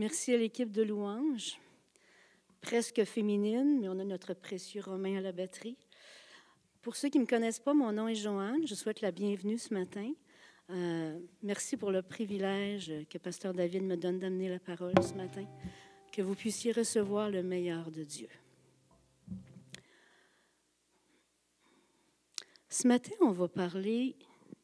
Merci 0.00 0.32
à 0.32 0.38
l'équipe 0.38 0.72
de 0.72 0.80
louanges, 0.80 1.60
presque 2.62 3.04
féminine, 3.04 3.80
mais 3.82 3.88
on 3.90 3.98
a 3.98 4.04
notre 4.04 4.32
précieux 4.32 4.80
Romain 4.80 5.18
à 5.18 5.20
la 5.20 5.30
batterie. 5.30 5.76
Pour 6.80 6.96
ceux 6.96 7.10
qui 7.10 7.18
ne 7.18 7.24
me 7.24 7.28
connaissent 7.28 7.60
pas, 7.60 7.74
mon 7.74 7.92
nom 7.92 8.08
est 8.08 8.14
Joanne. 8.14 8.66
Je 8.66 8.74
souhaite 8.74 9.02
la 9.02 9.10
bienvenue 9.10 9.58
ce 9.58 9.74
matin. 9.74 10.10
Euh, 10.70 11.20
merci 11.42 11.76
pour 11.76 11.90
le 11.90 12.00
privilège 12.00 12.90
que 13.10 13.18
Pasteur 13.18 13.52
David 13.52 13.82
me 13.82 13.98
donne 13.98 14.18
d'amener 14.18 14.48
la 14.48 14.58
parole 14.58 14.94
ce 15.02 15.12
matin, 15.12 15.44
que 16.10 16.22
vous 16.22 16.34
puissiez 16.34 16.72
recevoir 16.72 17.28
le 17.28 17.42
meilleur 17.42 17.90
de 17.90 18.02
Dieu. 18.02 18.28
Ce 22.70 22.88
matin, 22.88 23.16
on 23.20 23.32
va 23.32 23.48
parler 23.48 24.16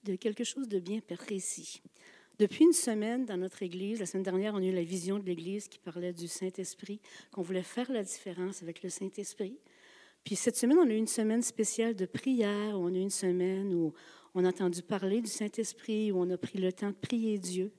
de 0.02 0.16
quelque 0.16 0.44
chose 0.44 0.66
de 0.66 0.78
bien 0.78 1.00
précis. 1.00 1.82
Depuis 2.38 2.64
une 2.64 2.74
semaine, 2.74 3.24
dans 3.24 3.38
notre 3.38 3.62
Église, 3.62 4.00
la 4.00 4.06
semaine 4.06 4.22
dernière, 4.22 4.54
on 4.54 4.58
a 4.58 4.64
eu 4.64 4.72
la 4.72 4.82
vision 4.82 5.18
de 5.18 5.24
l'Église 5.24 5.68
qui 5.68 5.78
parlait 5.78 6.12
du 6.12 6.28
Saint-Esprit, 6.28 7.00
qu'on 7.32 7.40
voulait 7.40 7.62
faire 7.62 7.90
la 7.90 8.02
différence 8.02 8.62
avec 8.62 8.82
le 8.82 8.90
Saint-Esprit. 8.90 9.58
Puis 10.22 10.36
cette 10.36 10.56
semaine, 10.56 10.78
on 10.78 10.88
a 10.88 10.92
eu 10.92 10.96
une 10.98 11.06
semaine 11.06 11.40
spéciale 11.40 11.94
de 11.94 12.04
prière, 12.04 12.78
on 12.78 12.88
a 12.88 12.96
eu 12.98 13.00
une 13.00 13.10
semaine 13.10 13.72
où 13.72 13.94
on 14.34 14.44
a 14.44 14.48
entendu 14.48 14.82
parler 14.82 15.22
du 15.22 15.30
Saint-Esprit, 15.30 16.12
où 16.12 16.20
on 16.20 16.28
a 16.28 16.36
pris 16.36 16.58
le 16.58 16.72
temps 16.72 16.90
de 16.90 16.96
prier 16.96 17.38
Dieu. 17.38 17.72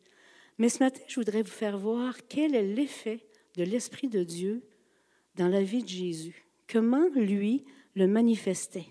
Mais 0.57 0.69
ce 0.69 0.79
matin, 0.79 1.01
je 1.07 1.19
voudrais 1.19 1.43
vous 1.43 1.51
faire 1.51 1.77
voir 1.77 2.15
quel 2.27 2.55
est 2.55 2.63
l'effet 2.63 3.19
de 3.57 3.63
l'Esprit 3.63 4.07
de 4.07 4.23
Dieu 4.23 4.63
dans 5.35 5.49
la 5.49 5.61
vie 5.61 5.83
de 5.83 5.87
Jésus. 5.89 6.47
Comment 6.67 7.07
lui 7.13 7.63
le 7.93 8.07
manifestait? 8.07 8.87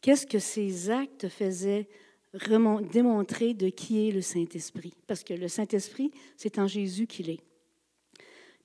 Qu'est-ce 0.00 0.26
que 0.26 0.40
ses 0.40 0.90
actes 0.90 1.28
faisaient 1.28 1.88
démontrer 2.32 3.54
de 3.54 3.68
qui 3.68 4.08
est 4.08 4.12
le 4.12 4.20
Saint-Esprit. 4.20 4.94
Parce 5.06 5.22
que 5.22 5.34
le 5.34 5.48
Saint-Esprit, 5.48 6.10
c'est 6.36 6.58
en 6.58 6.66
Jésus 6.66 7.06
qu'il 7.06 7.30
est. 7.30 7.40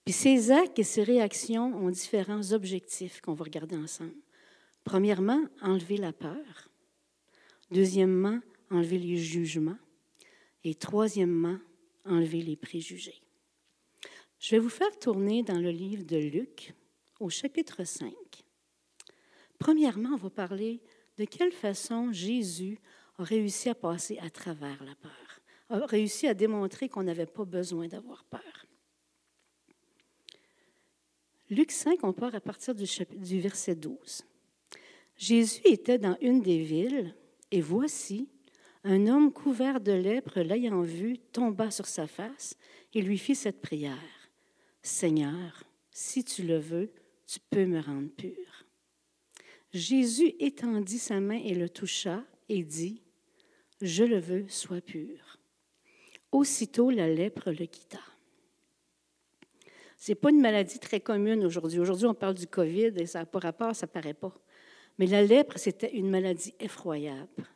Puis 0.05 0.13
ses 0.13 0.51
actes 0.51 0.79
et 0.79 0.83
ses 0.83 1.03
réactions 1.03 1.75
ont 1.75 1.89
différents 1.89 2.53
objectifs 2.53 3.19
qu'on 3.21 3.33
va 3.33 3.43
regarder 3.43 3.75
ensemble. 3.75 4.15
Premièrement, 4.85 5.43
enlever 5.61 5.97
la 5.97 6.13
peur. 6.13 6.69
Deuxièmement, 7.71 8.39
enlever 8.71 8.99
les 8.99 9.17
jugements. 9.17 9.77
Et 10.63 10.75
troisièmement, 10.75 11.57
enlever 12.05 12.41
les 12.41 12.55
préjugés. 12.55 13.21
Je 14.39 14.51
vais 14.51 14.59
vous 14.59 14.69
faire 14.69 14.97
tourner 14.99 15.43
dans 15.43 15.59
le 15.59 15.71
livre 15.71 16.03
de 16.05 16.17
Luc 16.17 16.73
au 17.19 17.29
chapitre 17.29 17.83
5. 17.83 18.13
Premièrement, 19.59 20.11
on 20.13 20.17
va 20.17 20.29
parler 20.29 20.79
de 21.17 21.25
quelle 21.25 21.51
façon 21.51 22.13
Jésus 22.13 22.79
a 23.17 23.23
réussi 23.23 23.69
à 23.69 23.75
passer 23.75 24.17
à 24.19 24.29
travers 24.29 24.83
la 24.83 24.95
peur, 24.95 25.41
a 25.69 25.85
réussi 25.85 26.27
à 26.27 26.33
démontrer 26.33 26.89
qu'on 26.89 27.03
n'avait 27.03 27.25
pas 27.25 27.45
besoin 27.45 27.87
d'avoir 27.87 28.23
peur. 28.25 28.65
Luc 31.49 31.71
5, 31.71 32.03
on 32.03 32.13
part 32.13 32.35
à 32.35 32.41
partir 32.41 32.75
du, 32.75 32.85
du 33.15 33.39
verset 33.39 33.75
12. 33.75 34.23
Jésus 35.15 35.61
était 35.63 35.97
dans 35.97 36.17
une 36.21 36.41
des 36.41 36.59
villes, 36.59 37.15
et 37.51 37.61
voici, 37.61 38.29
un 38.83 39.07
homme 39.07 39.31
couvert 39.31 39.79
de 39.79 39.93
lèpre, 39.93 40.39
l'ayant 40.39 40.81
vu, 40.81 41.17
tomba 41.17 41.71
sur 41.71 41.85
sa 41.85 42.07
face 42.07 42.57
et 42.93 43.01
lui 43.01 43.17
fit 43.17 43.35
cette 43.35 43.61
prière. 43.61 43.97
Seigneur, 44.81 45.63
si 45.91 46.23
tu 46.23 46.43
le 46.43 46.57
veux, 46.57 46.91
tu 47.25 47.39
peux 47.49 47.65
me 47.65 47.81
rendre 47.81 48.09
pur. 48.09 48.65
Jésus 49.73 50.33
étendit 50.39 50.99
sa 50.99 51.19
main 51.19 51.39
et 51.43 51.53
le 51.53 51.69
toucha 51.69 52.23
et 52.49 52.63
dit, 52.63 53.01
je 53.81 54.03
le 54.03 54.19
veux, 54.19 54.47
sois 54.47 54.81
pur. 54.81 55.39
Aussitôt, 56.31 56.89
la 56.89 57.07
lèpre 57.07 57.51
le 57.51 57.65
quitta. 57.65 57.99
Ce 59.97 60.11
n'est 60.11 60.15
pas 60.15 60.29
une 60.29 60.41
maladie 60.41 60.79
très 60.79 60.99
commune 60.99 61.43
aujourd'hui. 61.43 61.79
Aujourd'hui, 61.79 62.05
on 62.05 62.13
parle 62.13 62.35
du 62.35 62.47
COVID 62.47 62.93
et 62.97 63.05
ça 63.05 63.19
n'a 63.19 63.25
pas 63.25 63.39
rapport, 63.39 63.75
ça 63.75 63.87
ne 63.87 63.91
paraît 63.91 64.13
pas. 64.13 64.33
Mais 64.99 65.07
la 65.07 65.23
lèpre, 65.23 65.57
c'était 65.57 65.95
une 65.95 66.09
maladie 66.09 66.53
effroyable. 66.59 67.47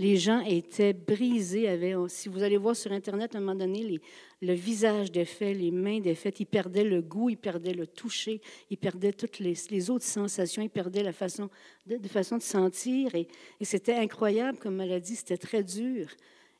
Les 0.00 0.16
gens 0.16 0.40
étaient 0.40 0.94
brisés. 0.94 1.68
Si 2.08 2.30
vous 2.30 2.42
allez 2.42 2.56
voir 2.56 2.74
sur 2.74 2.90
Internet, 2.90 3.34
à 3.34 3.38
un 3.38 3.42
moment 3.42 3.54
donné, 3.54 4.00
le 4.40 4.52
visage 4.54 5.12
défait, 5.12 5.52
les 5.52 5.70
mains 5.70 6.00
défaites, 6.00 6.40
ils 6.40 6.46
perdaient 6.46 6.84
le 6.84 7.02
goût, 7.02 7.28
ils 7.28 7.36
perdaient 7.36 7.74
le 7.74 7.86
toucher, 7.86 8.40
ils 8.70 8.78
perdaient 8.78 9.12
toutes 9.12 9.40
les, 9.40 9.90
autres 9.90 10.06
sensations, 10.06 10.62
ils 10.62 10.70
perdaient 10.70 11.02
la 11.02 11.12
façon 11.12 11.50
de, 11.84 12.08
façon 12.08 12.38
de 12.38 12.42
sentir. 12.42 13.14
Et, 13.14 13.28
c'était 13.60 13.92
incroyable 13.92 14.56
comme 14.56 14.76
maladie, 14.76 15.16
c'était 15.16 15.36
très 15.36 15.62
dur. 15.62 16.08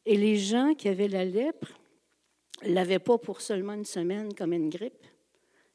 Et 0.04 0.18
les 0.18 0.36
gens 0.36 0.74
qui 0.74 0.90
avaient 0.90 1.08
la 1.08 1.24
lèpre 1.24 1.80
l'avaient 2.62 2.98
pas 2.98 3.16
pour 3.16 3.40
seulement 3.40 3.72
une 3.72 3.86
semaine 3.86 4.34
comme 4.34 4.52
une 4.52 4.68
grippe, 4.68 5.06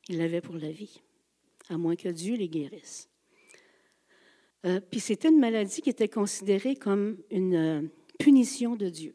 ils 0.07 0.19
l'avaient 0.19 0.39
pour 0.39 0.57
la 0.57 0.69
vie, 0.69 1.01
à 1.69 1.79
moins 1.79 1.95
que 1.95 2.09
Dieu 2.09 2.35
les 2.35 2.47
guérisse. 2.47 3.09
Euh, 4.65 4.79
puis 4.79 4.99
c'était 4.99 5.29
une 5.29 5.39
maladie 5.39 5.81
qui 5.81 5.89
était 5.89 6.07
considérée 6.07 6.75
comme 6.75 7.17
une 7.29 7.55
euh, 7.55 7.81
punition 8.17 8.75
de 8.75 8.89
Dieu. 8.89 9.13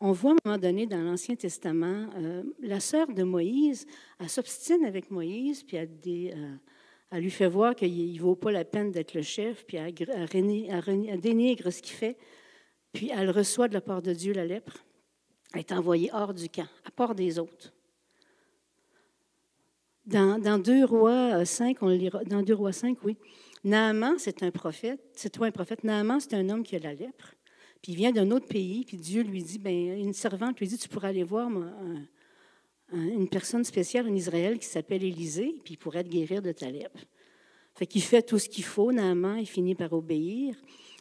On 0.00 0.12
voit 0.12 0.30
à 0.30 0.34
un 0.34 0.36
moment 0.46 0.58
donné 0.58 0.86
dans 0.86 1.02
l'Ancien 1.02 1.36
Testament, 1.36 2.08
euh, 2.16 2.42
la 2.60 2.80
sœur 2.80 3.08
de 3.08 3.22
Moïse, 3.22 3.86
elle 4.18 4.30
s'obstine 4.30 4.86
avec 4.86 5.10
Moïse, 5.10 5.62
puis 5.62 5.76
elle, 5.76 7.20
lui 7.20 7.30
fait 7.30 7.48
voir 7.48 7.74
qu'il 7.74 8.14
ne 8.14 8.18
vaut 8.18 8.34
pas 8.34 8.50
la 8.50 8.64
peine 8.64 8.92
d'être 8.92 9.12
le 9.12 9.20
chef, 9.20 9.66
puis 9.66 9.76
elle, 9.76 11.20
dénigre 11.20 11.70
ce 11.70 11.82
qu'il 11.82 11.94
fait, 11.94 12.16
puis 12.94 13.10
elle 13.14 13.30
reçoit 13.30 13.68
de 13.68 13.74
la 13.74 13.82
part 13.82 14.00
de 14.00 14.14
Dieu 14.14 14.32
la 14.32 14.46
lèpre. 14.46 14.78
Elle 15.52 15.60
est 15.60 15.72
envoyée 15.72 16.08
hors 16.14 16.32
du 16.32 16.48
camp, 16.48 16.68
à 16.86 16.90
part 16.90 17.14
des 17.14 17.38
autres. 17.38 17.74
Dans, 20.06 20.40
dans 20.40 20.58
2 20.58 20.84
Rois 20.86 21.44
5, 21.44 21.76
on 21.82 21.94
dans 22.24 22.42
2 22.42 22.54
Rois 22.54 22.72
5, 22.72 22.96
oui, 23.04 23.18
Naaman, 23.64 24.18
c'est 24.18 24.42
un 24.42 24.50
prophète. 24.50 25.00
C'est 25.14 25.30
toi 25.30 25.46
un 25.46 25.50
prophète. 25.50 25.84
Naaman, 25.84 26.20
c'est 26.20 26.34
un 26.34 26.48
homme 26.48 26.62
qui 26.62 26.76
a 26.76 26.78
la 26.78 26.94
lèpre. 26.94 27.34
Puis 27.82 27.92
il 27.92 27.96
vient 27.96 28.12
d'un 28.12 28.30
autre 28.30 28.46
pays, 28.46 28.84
puis 28.84 28.96
Dieu 28.96 29.22
lui 29.22 29.42
dit, 29.42 29.58
ben, 29.58 29.98
une 29.98 30.12
servante 30.12 30.58
lui 30.58 30.68
dit, 30.68 30.76
tu 30.76 30.88
pourrais 30.88 31.08
aller 31.08 31.22
voir 31.22 31.50
une 32.92 33.28
personne 33.28 33.64
spéciale 33.64 34.06
en 34.08 34.14
Israël 34.14 34.58
qui 34.58 34.66
s'appelle 34.66 35.02
Élisée, 35.02 35.54
puis 35.64 35.74
il 35.74 35.76
pourrait 35.78 36.04
te 36.04 36.10
guérir 36.10 36.42
de 36.42 36.52
ta 36.52 36.70
lèpre. 36.70 37.00
Fait 37.74 37.86
qu'il 37.86 38.02
fait 38.02 38.22
tout 38.22 38.38
ce 38.38 38.48
qu'il 38.48 38.64
faut, 38.64 38.92
Naaman, 38.92 39.38
il 39.38 39.46
finit 39.46 39.74
par 39.74 39.92
obéir. 39.94 40.54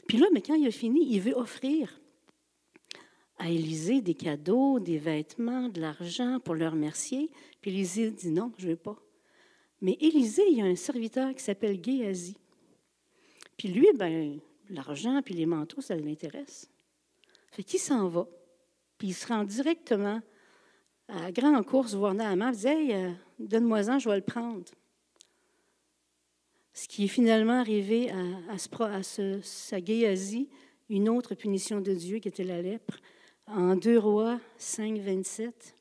Puis 0.08 0.18
là, 0.18 0.28
mais 0.32 0.42
quand 0.42 0.56
il 0.56 0.68
a 0.68 0.72
fini, 0.72 1.06
il 1.12 1.20
veut 1.20 1.36
offrir 1.36 2.00
à 3.38 3.50
Élisée 3.50 4.02
des 4.02 4.14
cadeaux, 4.14 4.80
des 4.80 4.98
vêtements, 4.98 5.70
de 5.70 5.82
l'argent 5.82 6.40
pour 6.40 6.56
le 6.56 6.68
remercier. 6.68 7.30
Puis 7.62 7.72
Élisée 7.72 8.12
dit 8.12 8.32
non, 8.32 8.52
je 8.58 8.66
ne 8.66 8.72
veux 8.72 8.78
pas. 8.78 8.98
Mais 9.82 9.98
Élisée, 10.00 10.44
il 10.50 10.58
y 10.58 10.62
a 10.62 10.66
un 10.66 10.76
serviteur 10.76 11.34
qui 11.34 11.44
s'appelle 11.44 11.84
Géasi. 11.84 12.38
Puis 13.60 13.68
lui, 13.68 13.90
ben, 13.94 14.40
l'argent 14.70 15.22
puis 15.22 15.34
les 15.34 15.46
manteaux, 15.46 15.82
ça 15.82 15.94
l'intéresse. 15.94 16.70
Fait 17.52 17.62
qu'il 17.62 17.80
s'en 17.80 18.08
va. 18.08 18.26
Puis 18.98 19.10
il 19.10 19.14
se 19.14 19.28
rend 19.28 19.44
directement 19.44 20.22
à 21.10 21.30
grande 21.34 21.66
course 21.66 21.94
voir 21.94 22.14
Naaman. 22.14 22.54
Il 22.54 22.58
dit 22.58 22.68
Hey, 22.68 22.94
euh, 22.94 23.12
donne-moi-en, 23.38 24.00
je 24.00 24.08
vais 24.08 24.16
le 24.16 24.22
prendre. 24.22 24.64
Ce 26.72 26.88
qui 26.88 27.04
est 27.04 27.10
finalement 27.10 27.60
arrivé 27.60 28.10
à, 28.12 28.16
à, 28.50 28.54
à 28.54 29.04
ce, 29.04 30.46
une 30.90 31.10
autre 31.10 31.36
punition 31.36 31.82
de 31.82 31.94
Dieu 31.94 32.20
qui 32.20 32.30
était 32.30 32.46
la 32.46 32.62
lèpre. 32.62 32.98
En 33.46 33.76
2 33.76 33.98
Rois 34.00 34.40
5, 34.58 35.00
27, 35.00 35.76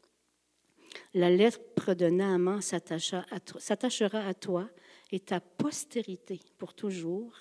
la 1.14 1.30
lèpre 1.30 1.94
de 1.94 2.06
Naaman 2.06 2.60
s'attachera 2.60 3.24
à 3.30 4.34
toi 4.34 4.68
et 5.12 5.20
ta 5.20 5.38
postérité 5.38 6.40
pour 6.58 6.74
toujours, 6.74 7.32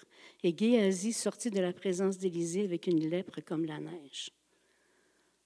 et 0.43 0.55
Géasi 0.57 1.13
sortit 1.13 1.49
de 1.49 1.59
la 1.59 1.73
présence 1.73 2.17
d'Élisée 2.17 2.63
avec 2.63 2.87
une 2.87 3.09
lèpre 3.09 3.41
comme 3.41 3.65
la 3.65 3.79
neige. 3.79 4.31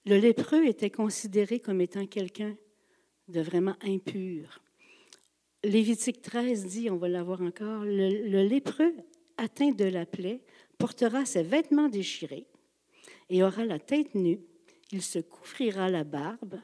Le 0.06 0.18
lépreux 0.18 0.66
était 0.66 0.90
considéré 0.90 1.60
comme 1.60 1.82
étant 1.82 2.06
quelqu'un 2.06 2.56
de 3.28 3.42
vraiment 3.42 3.76
impur. 3.82 4.62
Lévitique 5.64 6.22
13 6.22 6.66
dit, 6.66 6.90
on 6.90 6.98
va 6.98 7.08
l'avoir 7.08 7.42
encore, 7.42 7.84
le, 7.84 8.28
le 8.28 8.44
lépreux 8.44 8.94
atteint 9.38 9.72
de 9.72 9.86
la 9.86 10.06
plaie 10.06 10.42
portera 10.78 11.26
ses 11.26 11.44
vêtements 11.44 11.90
déchirés 11.90 12.48
et 13.30 13.44
aura 13.44 13.64
la 13.64 13.80
tête 13.80 14.16
nue, 14.16 14.40
il 14.92 15.02
se 15.02 15.20
couvrira 15.20 15.90
la 15.90 16.04
barbe 16.04 16.60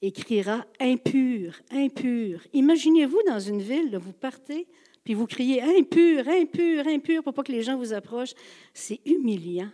et 0.00 0.12
criera 0.12 0.66
impur, 0.80 1.60
impur. 1.70 2.40
Imaginez-vous 2.52 3.20
dans 3.26 3.38
une 3.38 3.60
ville, 3.60 3.96
vous 3.96 4.12
partez 4.12 4.66
puis 5.04 5.14
vous 5.14 5.26
criez 5.26 5.62
impur, 5.62 6.28
impur, 6.28 6.86
impur 6.86 7.22
pour 7.22 7.34
pas 7.34 7.42
que 7.42 7.52
les 7.52 7.62
gens 7.62 7.76
vous 7.76 7.92
approchent, 7.92 8.34
c'est 8.72 9.00
humiliant. 9.04 9.70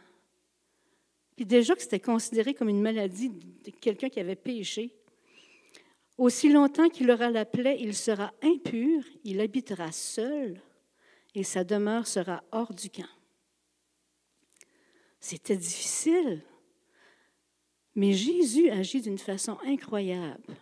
Puis 1.36 1.44
déjà 1.44 1.75
que 1.75 1.82
c'était 1.82 2.00
considéré 2.00 2.54
comme 2.54 2.69
une 2.69 2.80
maladie 2.80 3.28
de 3.28 3.70
quelqu'un 3.70 4.08
qui 4.08 4.20
avait 4.20 4.36
péché. 4.36 4.92
Aussi 6.16 6.48
longtemps 6.48 6.88
qu'il 6.88 7.10
aura 7.10 7.30
la 7.30 7.44
plaie, 7.44 7.76
il 7.78 7.94
sera 7.94 8.32
impur, 8.42 9.04
il 9.22 9.40
habitera 9.40 9.92
seul 9.92 10.60
et 11.34 11.44
sa 11.44 11.62
demeure 11.62 12.06
sera 12.08 12.42
hors 12.50 12.75
du 12.75 12.90
camp. 12.90 13.08
C'était 15.20 15.56
difficile. 15.56 16.42
Mais 17.94 18.12
Jésus 18.12 18.70
agit 18.70 19.00
d'une 19.00 19.19
façon 19.19 19.58
incroyable. 19.64 20.56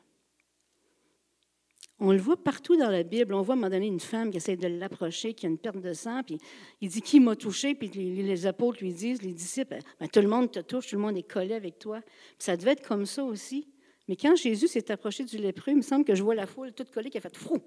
On 1.98 2.12
le 2.12 2.18
voit 2.18 2.36
partout 2.36 2.76
dans 2.76 2.90
la 2.90 3.02
Bible. 3.02 3.32
On 3.32 3.40
voit 3.40 3.54
à 3.54 3.56
un 3.56 3.60
moment 3.60 3.70
donné 3.70 3.86
une 3.86 4.00
femme 4.00 4.30
qui 4.30 4.36
essaie 4.36 4.56
de 4.56 4.68
l'approcher, 4.68 5.32
qui 5.32 5.46
a 5.46 5.48
une 5.48 5.58
perte 5.58 5.80
de 5.80 5.92
sang, 5.94 6.22
puis 6.22 6.38
il 6.80 6.90
dit 6.90 7.00
Qui 7.00 7.20
m'a 7.20 7.36
touché? 7.36 7.74
Puis 7.74 7.88
les, 7.88 8.46
apôtres 8.46 8.82
lui 8.82 8.92
disent, 8.92 9.22
les 9.22 9.32
disciples 9.32 9.78
ben, 9.98 10.08
Tout 10.08 10.20
le 10.20 10.28
monde 10.28 10.50
te 10.50 10.60
touche, 10.60 10.88
tout 10.88 10.96
le 10.96 11.02
monde 11.02 11.16
est 11.16 11.22
collé 11.22 11.54
avec 11.54 11.78
toi. 11.78 12.00
ça 12.38 12.56
devait 12.56 12.72
être 12.72 12.86
comme 12.86 13.06
ça 13.06 13.24
aussi. 13.24 13.68
Mais 14.08 14.16
quand 14.16 14.36
Jésus 14.36 14.68
s'est 14.68 14.90
approché 14.90 15.24
du 15.24 15.38
lépreux, 15.38 15.72
il 15.72 15.78
me 15.78 15.82
semble 15.82 16.04
que 16.04 16.14
je 16.14 16.22
vois 16.22 16.34
la 16.34 16.46
foule 16.46 16.72
toute 16.72 16.90
collée 16.90 17.10
qui 17.10 17.18
a 17.18 17.20
fait 17.20 17.36
frou, 17.36 17.58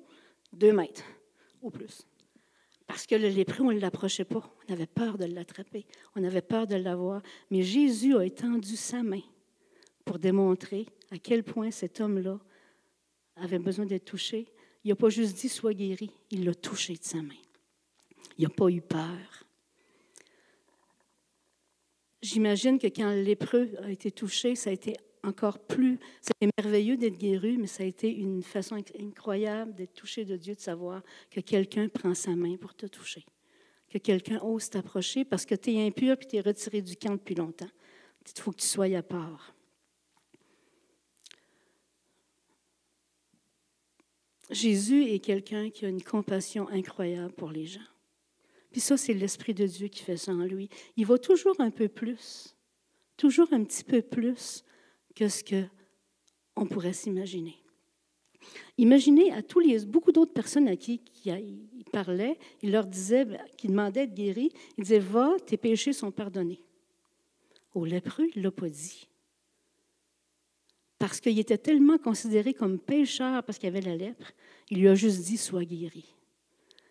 deux 0.54 0.72
mètres 0.72 1.04
ou 1.62 1.70
plus. 1.72 2.08
Parce 2.88 3.06
que 3.06 3.16
le 3.16 3.28
lépreux, 3.28 3.66
on 3.66 3.72
ne 3.72 3.80
l'approchait 3.80 4.26
pas. 4.26 4.52
On 4.68 4.74
avait 4.74 4.88
peur 4.88 5.18
de 5.18 5.26
l'attraper. 5.26 5.86
On 6.16 6.24
avait 6.24 6.42
peur 6.42 6.66
de 6.66 6.76
l'avoir. 6.76 7.22
Mais 7.52 7.62
Jésus 7.62 8.16
a 8.16 8.26
étendu 8.26 8.76
sa 8.76 9.04
main 9.04 9.22
pour 10.06 10.18
démontrer 10.18 10.88
à 11.12 11.20
quel 11.20 11.44
point 11.44 11.70
cet 11.70 12.02
homme-là 12.02 12.40
avait 13.42 13.60
besoin 13.60 13.86
d'être 13.86 14.06
touché. 14.06 14.48
Il 14.84 14.90
n'a 14.90 14.96
pas 14.96 15.10
juste 15.10 15.38
dit 15.38 15.50
sois 15.50 15.74
guéri, 15.74 16.12
il 16.32 16.46
l'a 16.46 16.54
touché 16.54 16.94
de 16.94 17.04
sa 17.04 17.22
main. 17.22 17.36
Il 18.38 18.44
n'a 18.44 18.50
pas 18.50 18.70
eu 18.70 18.82
peur. 18.82 19.46
J'imagine 22.22 22.80
que 22.80 22.88
quand 22.88 23.12
lépreux 23.12 23.72
a 23.82 23.90
été 23.90 24.12
touché, 24.12 24.56
ça 24.56 24.70
a 24.70 24.74
été 24.74 24.98
encore 25.24 25.60
plus, 25.60 26.00
c'était 26.22 26.52
merveilleux 26.58 26.98
d'être 26.98 27.18
guéri, 27.18 27.58
mais 27.58 27.68
ça 27.68 27.84
a 27.84 27.86
été 27.86 28.10
une 28.10 28.44
façon 28.44 28.82
incroyable 29.00 29.74
d'être 29.76 29.94
touché 29.94 30.26
de 30.26 30.38
Dieu, 30.38 30.56
de 30.56 30.60
savoir 30.60 31.02
que 31.30 31.42
quelqu'un 31.42 31.90
prend 31.90 32.14
sa 32.14 32.36
main 32.36 32.56
pour 32.58 32.74
te 32.74 32.86
toucher, 32.86 33.26
que 33.90 33.98
quelqu'un 33.98 34.40
ose 34.42 34.70
t'approcher 34.70 35.26
parce 35.26 35.46
que 35.46 35.56
tu 35.56 35.74
es 35.74 35.86
impur 35.86 36.18
et 36.22 36.26
tu 36.26 36.36
es 36.38 36.42
retiré 36.42 36.82
du 36.82 36.96
camp 36.96 37.14
depuis 37.14 37.36
longtemps. 37.36 37.70
Il 38.26 38.42
faut 38.42 38.52
que 38.52 38.58
tu 38.58 38.68
sois 38.68 38.96
à 38.96 39.04
part. 39.04 39.54
Jésus 44.50 45.06
est 45.06 45.20
quelqu'un 45.20 45.70
qui 45.70 45.86
a 45.86 45.90
une 45.90 46.02
compassion 46.02 46.68
incroyable 46.70 47.34
pour 47.34 47.52
les 47.52 47.66
gens. 47.66 47.80
Puis 48.72 48.82
ça, 48.82 48.98
c'est 48.98 49.14
l'Esprit 49.14 49.54
de 49.54 49.66
Dieu 49.66 49.88
qui 49.88 50.04
fait 50.04 50.18
ça 50.18 50.32
en 50.32 50.44
lui. 50.44 50.70
Il 50.96 51.06
va 51.06 51.18
toujours 51.18 51.60
un 51.60 51.72
peu 51.72 51.88
plus, 51.88 52.56
toujours 53.18 53.48
un 53.52 53.64
petit 53.64 53.84
peu 53.84 54.02
plus 54.02 54.64
que 55.16 55.28
ce 55.28 55.44
qu'on 55.44 56.66
pourrait 56.66 56.94
s'imaginer. 56.94 57.58
Imaginez 58.78 59.32
à 59.34 59.42
tous 59.42 59.60
les 59.60 59.86
beaucoup 59.86 60.12
d'autres 60.12 60.34
personnes 60.34 60.68
à 60.68 60.76
qui, 60.78 61.02
il 61.26 61.84
parlait, 61.92 62.38
il 62.62 62.72
leur 62.72 62.86
disait, 62.86 63.26
ben, 63.26 63.40
qu'il 63.58 63.72
demandait 63.72 64.08
d'être 64.08 64.16
guéri, 64.16 64.52
il 64.78 64.84
disait 64.84 65.00
Va, 65.00 65.36
tes 65.46 65.58
péchés 65.58 65.94
sont 65.94 66.12
pardonnés. 66.12 66.62
Au 67.74 67.86
lépreux, 67.86 68.28
il 68.36 68.40
ne 68.40 68.44
l'a 68.46 68.52
pas 68.52 68.70
dit. 68.70 69.09
Parce 71.00 71.20
qu'il 71.20 71.40
était 71.40 71.58
tellement 71.58 71.98
considéré 71.98 72.54
comme 72.54 72.78
pécheur 72.78 73.44
parce 73.44 73.58
qu'il 73.58 73.70
avait 73.70 73.82
la 73.82 73.96
lèpre, 73.96 74.32
il 74.70 74.82
lui 74.82 74.88
a 74.90 74.96
juste 74.96 75.24
dit 75.24 75.38
Sois 75.38 75.66
guéri. 75.66 76.14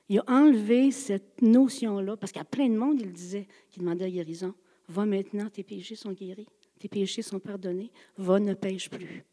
Il 0.08 0.20
a 0.20 0.24
enlevé 0.26 0.90
cette 0.90 1.42
notion-là, 1.42 2.16
parce 2.16 2.32
qu'à 2.32 2.44
plein 2.44 2.68
de 2.68 2.76
monde, 2.76 3.00
il 3.00 3.12
disait 3.12 3.46
qu'il 3.70 3.82
demandait 3.82 4.04
la 4.04 4.10
guérison. 4.10 4.54
Va 4.88 5.04
maintenant, 5.04 5.50
tes 5.50 5.62
péchés 5.62 5.96
sont 5.96 6.12
guéris 6.12 6.48
tes 6.78 6.88
péchés 6.88 7.22
sont 7.22 7.40
pardonnés, 7.40 7.90
va, 8.16 8.38
ne 8.40 8.54
pêche 8.54 8.88
plus. 8.88 9.24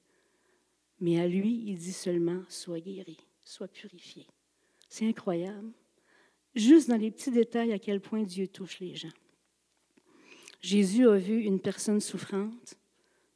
Mais 0.99 1.19
à 1.19 1.27
lui, 1.27 1.63
il 1.67 1.77
dit 1.77 1.93
seulement, 1.93 2.41
sois 2.49 2.79
guéri, 2.79 3.17
sois 3.43 3.67
purifié. 3.67 4.25
C'est 4.89 5.07
incroyable. 5.07 5.71
Juste 6.55 6.89
dans 6.89 6.97
les 6.97 7.11
petits 7.11 7.31
détails 7.31 7.73
à 7.73 7.79
quel 7.79 8.01
point 8.01 8.23
Dieu 8.23 8.47
touche 8.47 8.79
les 8.79 8.95
gens. 8.95 9.13
Jésus 10.61 11.07
a 11.07 11.17
vu 11.17 11.41
une 11.41 11.59
personne 11.59 11.99
souffrante, 11.99 12.75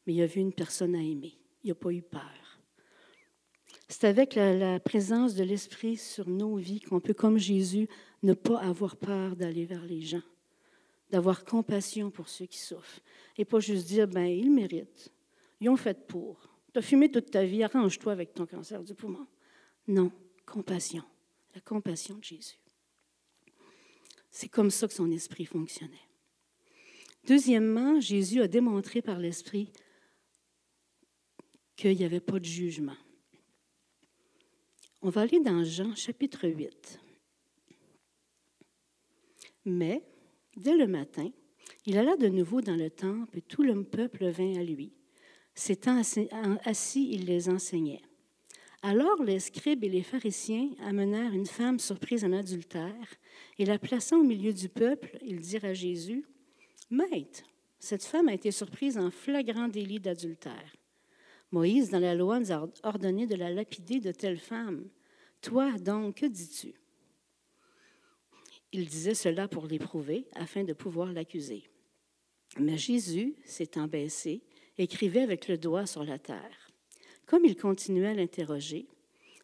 mais 0.09 0.15
il 0.15 0.21
a 0.23 0.25
vu 0.25 0.41
une 0.41 0.53
personne 0.53 0.95
à 0.95 1.03
aimer. 1.03 1.37
Il 1.63 1.67
n'a 1.67 1.75
pas 1.75 1.91
eu 1.91 2.01
peur. 2.01 2.59
C'est 3.87 4.07
avec 4.07 4.33
la, 4.33 4.55
la 4.55 4.79
présence 4.79 5.35
de 5.35 5.43
l'Esprit 5.43 5.97
sur 5.97 6.27
nos 6.27 6.55
vies 6.55 6.79
qu'on 6.79 6.99
peut, 6.99 7.13
comme 7.13 7.37
Jésus, 7.37 7.87
ne 8.23 8.33
pas 8.33 8.59
avoir 8.59 8.97
peur 8.97 9.35
d'aller 9.35 9.65
vers 9.65 9.85
les 9.85 10.01
gens 10.01 10.23
d'avoir 11.11 11.45
compassion 11.45 12.09
pour 12.09 12.27
ceux 12.27 12.47
qui 12.47 12.57
souffrent 12.57 13.01
et 13.37 13.45
pas 13.45 13.59
juste 13.59 13.87
dire, 13.87 14.07
ben 14.07 14.25
ils 14.25 14.51
méritent, 14.51 15.11
ils 15.59 15.69
ont 15.69 15.77
fait 15.77 16.07
pour. 16.07 16.49
Tu 16.73 16.79
as 16.79 16.81
fumé 16.81 17.11
toute 17.11 17.29
ta 17.31 17.43
vie, 17.43 17.63
arrange-toi 17.63 18.11
avec 18.11 18.33
ton 18.33 18.45
cancer 18.45 18.83
du 18.83 18.93
poumon. 18.93 19.27
Non, 19.87 20.11
compassion, 20.45 21.03
la 21.53 21.61
compassion 21.61 22.15
de 22.17 22.23
Jésus. 22.23 22.59
C'est 24.31 24.49
comme 24.49 24.69
ça 24.69 24.87
que 24.87 24.93
son 24.93 25.09
esprit 25.11 25.45
fonctionnait. 25.45 26.09
Deuxièmement, 27.25 27.99
Jésus 27.99 28.41
a 28.41 28.47
démontré 28.47 29.01
par 29.01 29.17
l'esprit 29.17 29.71
qu'il 31.79 31.95
n'y 31.95 32.03
avait 32.03 32.19
pas 32.19 32.39
de 32.39 32.45
jugement. 32.45 32.97
On 35.01 35.09
va 35.09 35.21
aller 35.21 35.39
dans 35.39 35.63
Jean 35.63 35.95
chapitre 35.95 36.45
8. 36.49 36.99
Mais 39.63 40.03
Dès 40.57 40.75
le 40.75 40.87
matin, 40.87 41.31
il 41.85 41.97
alla 41.97 42.17
de 42.17 42.27
nouveau 42.27 42.59
dans 42.59 42.75
le 42.75 42.89
temple 42.89 43.37
et 43.37 43.41
tout 43.41 43.63
le 43.63 43.81
peuple 43.85 44.27
vint 44.27 44.59
à 44.59 44.63
lui. 44.63 44.91
S'étant 45.55 46.01
assis, 46.65 47.09
il 47.13 47.25
les 47.25 47.47
enseignait. 47.47 48.01
Alors 48.81 49.23
les 49.23 49.39
scribes 49.39 49.85
et 49.85 49.89
les 49.89 50.03
pharisiens 50.03 50.71
amenèrent 50.81 51.33
une 51.33 51.45
femme 51.45 51.79
surprise 51.79 52.25
en 52.25 52.33
adultère 52.33 53.07
et 53.57 53.65
la 53.65 53.79
plaçant 53.79 54.19
au 54.19 54.23
milieu 54.23 54.51
du 54.51 54.67
peuple, 54.67 55.17
ils 55.21 55.39
dirent 55.39 55.65
à 55.65 55.73
Jésus, 55.73 56.25
Maître, 56.89 57.43
cette 57.79 58.03
femme 58.03 58.27
a 58.27 58.33
été 58.33 58.51
surprise 58.51 58.97
en 58.97 59.11
flagrant 59.11 59.69
délit 59.69 60.01
d'adultère. 60.01 60.78
Moïse, 61.51 61.89
dans 61.89 61.99
la 61.99 62.15
loi, 62.15 62.39
nous 62.39 62.51
a 62.51 62.69
ordonné 62.83 63.25
de 63.25 63.35
la 63.35 63.51
lapider 63.51 63.99
de 63.99 64.11
telle 64.11 64.37
femme. 64.37 64.87
Toi, 65.41 65.71
donc, 65.79 66.17
que 66.17 66.25
dis-tu? 66.25 66.73
Il 68.71 68.87
disait 68.87 69.15
cela 69.15 69.47
pour 69.47 69.65
l'éprouver, 69.65 70.27
afin 70.35 70.63
de 70.63 70.73
pouvoir 70.73 71.11
l'accuser. 71.11 71.63
Mais 72.59 72.77
Jésus, 72.77 73.35
s'étant 73.45 73.87
baissé, 73.87 74.43
écrivait 74.77 75.21
avec 75.21 75.47
le 75.47 75.57
doigt 75.57 75.85
sur 75.85 76.03
la 76.03 76.19
terre. 76.19 76.71
Comme 77.25 77.45
il 77.45 77.55
continuait 77.55 78.07
à 78.07 78.13
l'interroger, 78.13 78.87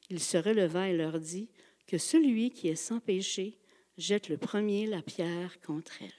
il 0.09 0.19
se 0.19 0.37
releva 0.37 0.89
et 0.89 0.95
leur 0.95 1.19
dit 1.19 1.49
que 1.87 1.97
celui 1.97 2.51
qui 2.51 2.67
est 2.67 2.75
sans 2.75 2.99
péché 2.99 3.57
jette 3.97 4.29
le 4.29 4.37
premier 4.37 4.85
la 4.85 5.01
pierre 5.01 5.59
contre 5.61 6.01
elle. 6.01 6.11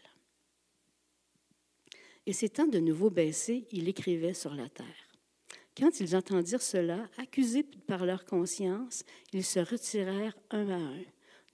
Et 2.27 2.33
s'étant 2.33 2.67
de 2.67 2.79
nouveau 2.79 3.11
baissé, 3.11 3.67
il 3.71 3.88
écrivait 3.88 4.35
sur 4.35 4.55
la 4.55 4.69
terre. 4.69 5.06
Quand 5.76 6.00
ils 6.00 6.17
entendirent 6.17 6.62
cela, 6.62 7.08
accusés 7.19 7.62
par 7.62 8.06
leur 8.06 8.25
conscience, 8.25 9.04
ils 9.33 9.45
se 9.45 9.61
retirèrent 9.61 10.37
un 10.50 10.71
à 10.71 10.76
un 10.76 11.02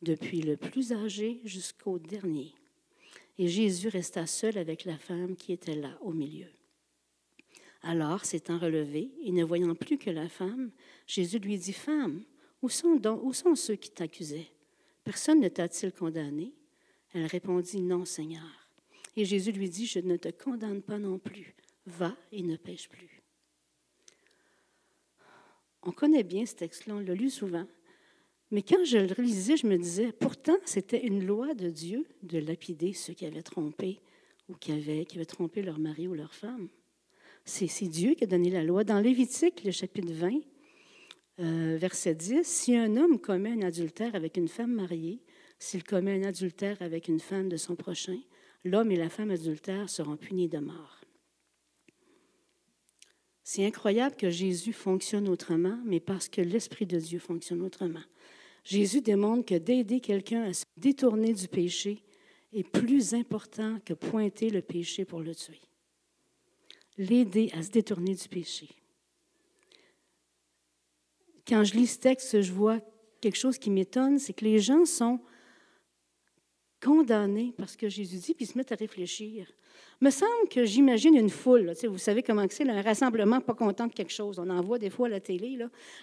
depuis 0.03 0.43
le 0.43 0.57
plus 0.57 0.93
âgé 0.93 1.41
jusqu'au 1.45 1.99
dernier. 1.99 2.55
Et 3.39 3.49
Jésus 3.49 3.89
resta 3.89 4.27
seul 4.27 4.59
avec 4.59 4.85
la 4.85 4.99
femme 4.99 5.35
qui 5.35 5.53
était 5.53 5.75
là 5.75 5.99
au 6.03 6.13
milieu. 6.13 6.49
Alors, 7.83 8.25
s'étant 8.25 8.59
relevé 8.59 9.11
et 9.23 9.33
ne 9.33 9.45
voyant 9.45 9.75
plus 9.75 9.99
que 9.99 10.11
la 10.11 10.29
femme, 10.29 10.71
Jésus 11.07 11.39
lui 11.39 11.59
dit, 11.59 11.73
Femme, 11.73 12.23
où 12.61 12.69
sont, 12.69 13.55
ceux 13.57 13.75
qui 13.75 13.91
t'accusaient? 13.91 14.51
Personne 15.03 15.41
ne 15.41 15.49
t'a-t-il 15.49 15.93
condamné 15.93 16.53
Elle 17.13 17.27
répondit, 17.27 17.81
Non, 17.81 18.05
Seigneur. 18.05 18.69
Et 19.17 19.25
Jésus 19.25 19.51
lui 19.51 19.69
dit, 19.69 19.87
Je 19.87 19.99
ne 19.99 20.17
te 20.17 20.29
condamne 20.29 20.83
pas 20.83 20.99
non 20.99 21.19
plus. 21.19 21.57
Va 21.87 22.15
et 22.31 22.43
ne 22.43 22.57
pêche 22.57 22.89
plus. 22.89 23.22
On 25.83 25.93
connaît 25.93 26.23
bien 26.23 26.47
ce 26.47 26.55
texte-là, 26.55 26.95
on 26.97 27.01
l'a 27.01 27.15
lu 27.15 27.31
souvent. 27.31 27.67
Mais 28.51 28.63
quand 28.63 28.85
je 28.85 28.99
le 28.99 29.13
réalisais, 29.13 29.57
je 29.57 29.67
me 29.67 29.79
disais, 29.79 30.13
pourtant, 30.13 30.57
c'était 30.65 31.07
une 31.07 31.27
loi 31.27 31.55
de 31.55 31.71
Dieu 31.71 32.07
de 32.23 32.39
lapider 32.39 32.93
ceux 32.93 33.15
qui 33.15 33.27
avaient 33.27 33.43
trompé 33.43 34.01
ou 34.49 34.55
qui 34.55 34.73
avaient, 34.73 35.05
qui 35.07 35.17
avaient 35.17 35.25
trompé 35.25 35.63
leur 35.63 35.79
mari 35.79 36.07
ou 36.07 36.15
leur 36.15 36.35
femme. 36.35 36.69
C'est, 37.45 37.67
Dieu 37.89 38.15
qui 38.15 38.25
a 38.25 38.27
donné 38.27 38.51
la 38.51 38.63
loi. 38.63 38.85
Dans 38.85 39.01
Lévitique, 39.01 39.65
le 39.65 39.73
chapitre 39.73 40.13
20, 40.13 40.41
euh, 41.41 41.77
verset 41.79 42.15
10, 42.15 42.47
si 42.47 42.77
un 42.77 42.97
homme 42.97 43.19
commet 43.19 43.51
un 43.51 43.63
adultère 43.63 44.15
avec 44.15 44.37
une 44.37 44.49
femme 44.49 44.73
mariée, 44.73 45.21
s'il 45.59 45.83
commet 45.83 46.23
un 46.23 46.29
adultère 46.29 46.81
avec 46.83 47.09
une 47.09 47.21
femme 47.21 47.49
de 47.49 47.57
son 47.57 47.75
prochain, 47.75 48.19
l'homme 48.65 48.93
et 48.93 48.97
la 48.97 49.09
femme 49.09 49.31
adultère 49.31 49.89
seront 49.89 50.17
punis 50.17 50.49
de 50.49 50.59
mort. 50.59 51.02
C'est 53.45 53.67
incroyable 53.67 54.17
que 54.17 54.31
Jésus 54.31 54.73
fonctionne 54.73 55.29
autrement, 55.29 55.79
mais 55.85 56.01
parce 56.01 56.29
que 56.29 56.41
l'Esprit 56.41 56.87
de 56.87 56.99
Dieu 56.99 57.19
fonctionne 57.19 57.63
autrement. 57.63 58.03
Jésus 58.65 59.01
démontre 59.01 59.45
que 59.47 59.55
d'aider 59.57 60.01
quelqu'un 60.01 60.43
à 60.45 60.53
se 60.53 60.65
détourner 60.77 61.33
du 61.33 61.49
péché 61.49 62.03
est 62.53 62.69
plus 62.69 63.15
important 63.15 63.79
que 63.85 63.95
pointer 63.95 64.51
le 64.51 64.63
péché 64.63 65.05
pour 65.05 65.21
le 65.21 65.35
tuer. 65.35 65.61
L'aider 66.99 67.51
à 67.55 67.63
se 67.63 67.71
détourner 67.71 68.15
du 68.15 68.29
péché. 68.29 68.69
Quand 71.49 71.65
je 71.65 71.75
lis 71.75 71.89
ce 71.89 71.99
texte, 71.99 72.41
je 72.41 72.53
vois 72.53 72.79
quelque 73.21 73.39
chose 73.39 73.59
qui 73.59 73.71
m'étonne, 73.71 74.19
c'est 74.19 74.33
que 74.33 74.45
les 74.45 74.61
gens 74.61 74.85
sont 74.85 75.21
condamnés 76.81 77.55
parce 77.57 77.77
que 77.77 77.89
Jésus 77.89 78.19
dit, 78.19 78.35
puis 78.35 78.47
se 78.47 78.57
mettent 78.57 78.73
à 78.73 78.77
réfléchir. 78.77 79.51
Me 80.01 80.11
semble 80.11 80.49
que 80.51 80.65
j'imagine 80.65 81.15
une 81.15 81.31
foule. 81.31 81.73
vous 81.85 81.99
savez 81.99 82.23
comment 82.23 82.45
c'est, 82.51 82.69
un 82.69 82.83
rassemblement 82.83 83.41
pas 83.41 83.55
content 83.55 83.87
de 83.87 83.93
quelque 83.93 84.13
chose. 84.13 84.39
On 84.39 84.51
en 84.51 84.61
voit 84.61 84.79
des 84.79 84.91
fois 84.91 85.07
à 85.07 85.11
la 85.11 85.21
télé. 85.21 85.59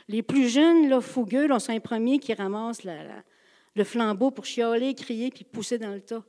Les 0.08 0.22
plus 0.22 0.48
jeunes, 0.48 0.88
là, 0.88 1.02
fougueux, 1.02 1.48
là, 1.48 1.60
sont 1.60 1.74
les 1.74 1.80
premiers 1.80 2.20
qui 2.20 2.34
ramassent 2.34 2.84
le 2.84 3.84
flambeau 3.84 4.32
pour 4.32 4.46
chialer, 4.46 4.94
crier 4.96 5.32
puis 5.32 5.44
pousser 5.44 5.78
dans 5.78 5.92
le 5.92 6.02
tas. 6.02 6.24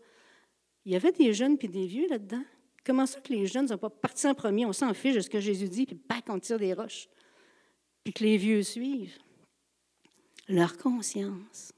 Il 0.85 0.93
y 0.93 0.97
avait 0.97 1.13
des 1.13 1.33
jeunes 1.33 1.59
puis 1.59 1.69
des 1.69 1.87
vieux 1.87 2.09
là-dedans. 2.09 2.43
Comment 2.85 3.07
ça 3.07 3.21
que 3.21 3.33
les 3.33 3.47
jeunes 3.47 3.65
ne 3.65 3.69
sont 3.69 3.79
pas 3.79 3.91
partis 3.91 4.27
en 4.27 4.35
premier? 4.35 4.65
On 4.67 4.73
s'en 4.73 4.95
fiche 4.95 5.15
de 5.15 5.21
ce 5.21 5.31
que 5.31 5.41
Jésus 5.41 5.69
dit, 5.69 5.87
puis 5.87 6.01
bac, 6.09 6.25
on 6.29 6.39
tire 6.39 6.59
des 6.59 6.73
roches. 6.73 7.09
Puis 8.03 8.13
que 8.13 8.25
les 8.25 8.37
vieux 8.37 8.63
suivent. 8.63 9.19
Leur 10.49 10.77
conscience, 10.77 11.73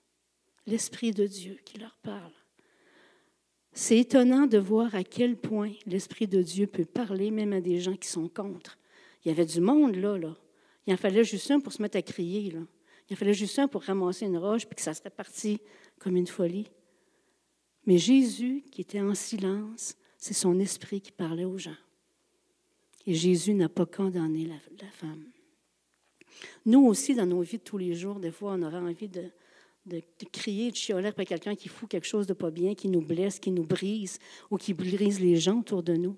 l'Esprit 0.67 1.11
de 1.11 1.27
Dieu 1.27 1.59
qui 1.65 1.79
leur 1.79 1.97
parle. 1.97 2.33
C'est 3.73 3.99
étonnant 3.99 4.47
de 4.47 4.59
voir 4.59 4.95
à 4.95 5.03
quel 5.03 5.37
point 5.37 5.73
l'Esprit 5.87 6.27
de 6.27 6.43
Dieu 6.43 6.67
peut 6.67 6.85
parler 6.85 7.31
même 7.31 7.53
à 7.53 7.61
des 7.61 7.81
gens 7.81 7.97
qui 7.97 8.09
sont 8.09 8.29
contre. 8.29 8.79
Il 9.25 9.29
y 9.29 9.31
avait 9.31 9.47
du 9.47 9.61
monde 9.61 9.97
là, 9.97 10.19
là. 10.19 10.37
Il 10.87 10.93
en 10.93 10.97
fallait 10.97 11.25
juste 11.25 11.51
un 11.51 11.61
pour 11.61 11.73
se 11.73 11.81
mettre 11.81 11.97
à 11.97 12.03
crier. 12.03 12.51
Là. 12.51 12.61
Il 13.09 13.15
en 13.15 13.17
fallait 13.17 13.35
juste 13.35 13.59
un 13.59 13.69
pour 13.69 13.83
ramasser 13.83 14.27
une 14.27 14.37
roche, 14.37 14.67
puis 14.67 14.77
que 14.77 14.83
ça 14.83 14.95
serait 14.95 15.11
parti 15.11 15.61
comme 15.99 16.17
une 16.17 16.27
folie. 16.27 16.69
Mais 17.87 17.99
Jésus, 17.99 18.65
qui 18.71 18.81
était 18.81 19.01
en 19.01 19.15
silence, 19.15 19.97
c'est 20.19 20.35
son 20.35 20.59
esprit 20.59 21.01
qui 21.01 21.13
parlait 21.13 21.45
aux 21.45 21.59
gens. 21.59 21.77
Et 23.07 23.15
Jésus 23.15 23.55
n'a 23.55 23.69
pas 23.69 23.87
condamné 23.87 24.47
la, 24.47 24.87
femme. 24.93 25.25
Nous 26.65 26.87
aussi, 26.87 27.15
dans 27.15 27.27
nos 27.27 27.41
vies 27.43 27.59
de 27.59 27.63
tous 27.63 27.79
les 27.79 27.95
jours, 27.95 28.21
des 28.21 28.31
fois, 28.31 28.53
on 28.53 28.63
aurait 28.63 28.77
envie 28.77 29.09
de, 29.09 29.25
de, 29.87 30.01
crier, 30.33 30.71
de 30.71 30.77
chioler 30.77 31.09
après 31.09 31.27
quelqu'un 31.27 31.55
qui 31.55 31.69
fout 31.69 31.89
quelque 31.89 32.07
chose 32.07 32.27
de 32.27 32.35
pas 32.35 32.51
bien, 32.51 32.75
qui 32.75 32.89
nous 32.89 33.03
blesse, 33.03 33.39
qui 33.39 33.51
nous 33.51 33.65
brise 33.65 34.19
ou 34.51 34.57
qui 34.57 34.75
brise 34.75 35.21
les 35.21 35.37
gens 35.37 35.61
autour 35.61 35.83
de 35.83 35.95
nous. 35.95 36.17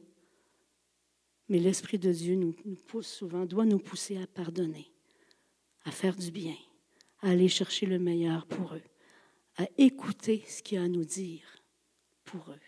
Mais 1.48 1.58
l'Esprit 1.58 1.98
de 1.98 2.12
Dieu 2.12 2.34
nous, 2.34 2.54
nous 2.64 2.76
pousse 2.76 3.06
souvent, 3.06 3.46
doit 3.46 3.66
nous 3.66 3.78
pousser 3.78 4.16
à 4.18 4.26
pardonner, 4.26 4.90
à 5.84 5.90
faire 5.90 6.16
du 6.16 6.30
bien, 6.30 6.56
à 7.20 7.30
aller 7.30 7.48
chercher 7.48 7.86
le 7.86 7.98
meilleur 7.98 8.46
pour 8.46 8.74
eux, 8.74 8.82
à 9.56 9.66
écouter 9.78 10.42
ce 10.48 10.62
qu'il 10.62 10.78
y 10.78 10.80
a 10.80 10.84
à 10.84 10.88
nous 10.88 11.04
dire 11.04 11.56
pour 12.24 12.50
eux. 12.50 12.60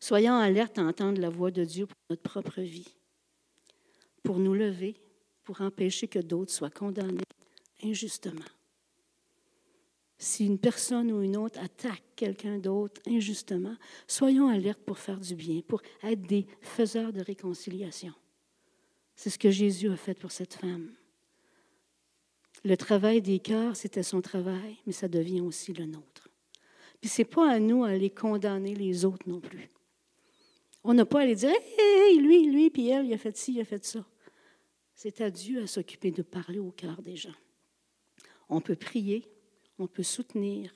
Soyons 0.00 0.34
alertes 0.34 0.78
à 0.78 0.82
entendre 0.82 1.20
la 1.20 1.30
voix 1.30 1.50
de 1.50 1.64
Dieu 1.64 1.86
pour 1.86 1.96
notre 2.10 2.22
propre 2.22 2.60
vie, 2.60 2.94
pour 4.22 4.38
nous 4.38 4.54
lever, 4.54 4.96
pour 5.44 5.60
empêcher 5.60 6.08
que 6.08 6.18
d'autres 6.18 6.52
soient 6.52 6.70
condamnés 6.70 7.24
injustement. 7.82 8.44
Si 10.24 10.46
une 10.46 10.58
personne 10.58 11.12
ou 11.12 11.20
une 11.20 11.36
autre 11.36 11.60
attaque 11.60 12.02
quelqu'un 12.16 12.56
d'autre 12.56 12.98
injustement, 13.06 13.76
soyons 14.06 14.48
alertes 14.48 14.80
pour 14.80 14.98
faire 14.98 15.20
du 15.20 15.34
bien, 15.34 15.60
pour 15.60 15.82
être 16.02 16.22
des 16.22 16.46
faiseurs 16.62 17.12
de 17.12 17.20
réconciliation. 17.20 18.14
C'est 19.14 19.28
ce 19.28 19.38
que 19.38 19.50
Jésus 19.50 19.90
a 19.90 19.96
fait 19.96 20.18
pour 20.18 20.32
cette 20.32 20.54
femme. 20.54 20.90
Le 22.64 22.74
travail 22.78 23.20
des 23.20 23.38
cœurs, 23.38 23.76
c'était 23.76 24.02
son 24.02 24.22
travail, 24.22 24.78
mais 24.86 24.94
ça 24.94 25.08
devient 25.08 25.42
aussi 25.42 25.74
le 25.74 25.84
nôtre. 25.84 26.30
Puis 27.02 27.10
ce 27.10 27.20
n'est 27.20 27.26
pas 27.26 27.52
à 27.52 27.58
nous 27.58 27.84
à 27.84 27.88
aller 27.88 28.08
condamner 28.08 28.74
les 28.74 29.04
autres 29.04 29.28
non 29.28 29.40
plus. 29.40 29.68
On 30.84 30.94
n'a 30.94 31.04
pas 31.04 31.18
à 31.18 31.22
aller 31.24 31.34
dire 31.34 31.50
Hé, 31.50 32.14
lui, 32.16 32.46
lui, 32.46 32.70
puis 32.70 32.88
elle, 32.88 33.04
il 33.04 33.12
a 33.12 33.18
fait 33.18 33.36
ci, 33.36 33.52
il 33.52 33.60
a 33.60 33.66
fait 33.66 33.84
ça. 33.84 34.02
C'est 34.94 35.20
à 35.20 35.28
Dieu 35.28 35.62
à 35.62 35.66
s'occuper 35.66 36.12
de 36.12 36.22
parler 36.22 36.60
au 36.60 36.70
cœur 36.70 37.02
des 37.02 37.14
gens. 37.14 37.36
On 38.48 38.62
peut 38.62 38.76
prier, 38.76 39.28
on 39.78 39.86
peut 39.86 40.02
soutenir, 40.02 40.72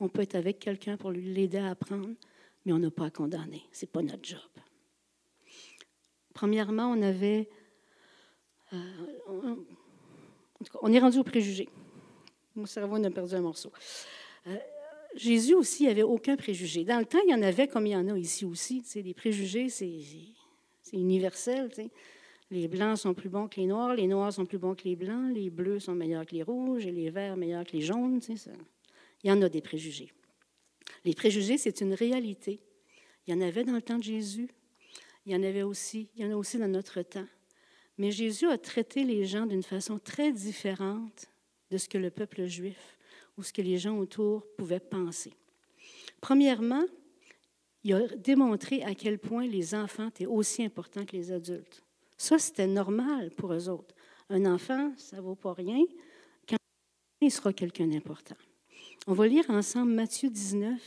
on 0.00 0.08
peut 0.08 0.22
être 0.22 0.34
avec 0.34 0.58
quelqu'un 0.58 0.96
pour 0.96 1.10
l'aider 1.10 1.58
à 1.58 1.70
apprendre, 1.70 2.10
mais 2.64 2.72
on 2.72 2.78
n'a 2.78 2.90
pas 2.90 3.06
à 3.06 3.10
condamner. 3.10 3.62
Ce 3.72 3.84
n'est 3.84 3.90
pas 3.90 4.02
notre 4.02 4.24
job. 4.24 4.40
Premièrement, 6.34 6.90
on 6.90 7.02
avait. 7.02 7.48
Euh, 8.72 9.56
on, 10.80 10.92
est 10.92 10.98
rendu 10.98 11.18
au 11.18 11.24
préjugé. 11.24 11.68
Mon 12.54 12.66
cerveau 12.66 12.96
en 12.96 13.04
a 13.04 13.10
perdu 13.10 13.34
un 13.34 13.40
morceau. 13.40 13.72
Euh, 14.46 14.56
Jésus 15.16 15.54
aussi 15.54 15.86
n'avait 15.86 16.02
aucun 16.02 16.36
préjugé. 16.36 16.84
Dans 16.84 16.98
le 16.98 17.04
temps, 17.04 17.18
il 17.26 17.30
y 17.30 17.34
en 17.34 17.42
avait 17.42 17.66
comme 17.66 17.86
il 17.86 17.90
y 17.90 17.96
en 17.96 18.08
a 18.08 18.16
ici 18.16 18.44
aussi. 18.44 18.84
Les 18.94 19.14
préjugés, 19.14 19.68
c'est 19.68 19.90
universel. 20.92 21.70
Les 22.50 22.66
blancs 22.66 22.98
sont 22.98 23.14
plus 23.14 23.28
bons 23.28 23.46
que 23.46 23.60
les 23.60 23.66
noirs, 23.66 23.94
les 23.94 24.08
noirs 24.08 24.32
sont 24.32 24.44
plus 24.44 24.58
bons 24.58 24.74
que 24.74 24.84
les 24.84 24.96
blancs, 24.96 25.32
les 25.34 25.50
bleus 25.50 25.78
sont 25.80 25.94
meilleurs 25.94 26.26
que 26.26 26.34
les 26.34 26.42
rouges 26.42 26.84
et 26.84 26.90
les 26.90 27.10
verts 27.10 27.36
meilleurs 27.36 27.64
que 27.64 27.72
les 27.76 27.82
jaunes. 27.82 28.20
Ça. 28.20 28.50
Il 29.22 29.30
y 29.30 29.32
en 29.32 29.40
a 29.42 29.48
des 29.48 29.60
préjugés. 29.60 30.12
Les 31.04 31.14
préjugés, 31.14 31.58
c'est 31.58 31.80
une 31.80 31.94
réalité. 31.94 32.60
Il 33.26 33.34
y 33.34 33.36
en 33.36 33.40
avait 33.40 33.64
dans 33.64 33.74
le 33.74 33.82
temps 33.82 33.98
de 33.98 34.02
Jésus. 34.02 34.48
Il 35.24 35.32
y 35.32 35.36
en 35.36 35.42
avait 35.42 35.62
aussi, 35.62 36.08
il 36.16 36.22
y 36.22 36.26
en 36.26 36.32
a 36.32 36.36
aussi 36.36 36.58
dans 36.58 36.68
notre 36.68 37.02
temps. 37.02 37.26
Mais 37.98 38.10
Jésus 38.10 38.46
a 38.46 38.58
traité 38.58 39.04
les 39.04 39.26
gens 39.26 39.46
d'une 39.46 39.62
façon 39.62 39.98
très 39.98 40.32
différente 40.32 41.26
de 41.70 41.78
ce 41.78 41.88
que 41.88 41.98
le 41.98 42.10
peuple 42.10 42.46
juif 42.46 42.98
ou 43.36 43.42
ce 43.42 43.52
que 43.52 43.62
les 43.62 43.78
gens 43.78 43.96
autour 43.98 44.44
pouvaient 44.56 44.80
penser. 44.80 45.34
Premièrement, 46.20 46.84
il 47.84 47.94
a 47.94 48.08
démontré 48.16 48.82
à 48.82 48.94
quel 48.94 49.18
point 49.18 49.46
les 49.46 49.74
enfants 49.74 50.08
étaient 50.08 50.26
aussi 50.26 50.64
importants 50.64 51.04
que 51.04 51.16
les 51.16 51.30
adultes. 51.30 51.82
Ça, 52.20 52.38
c'était 52.38 52.66
normal 52.66 53.30
pour 53.30 53.50
eux 53.54 53.70
autres. 53.70 53.94
Un 54.28 54.44
enfant, 54.44 54.92
ça 54.98 55.16
ne 55.16 55.22
vaut 55.22 55.36
pas 55.36 55.54
rien. 55.54 55.82
Quand 56.46 56.58
il 57.22 57.32
sera 57.32 57.54
quelqu'un 57.54 57.86
d'important. 57.86 58.36
On 59.06 59.14
va 59.14 59.26
lire 59.26 59.48
ensemble 59.48 59.92
Matthieu 59.92 60.28
19, 60.28 60.78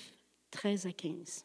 13 0.51 0.85
à 0.85 0.91
15. 0.91 1.43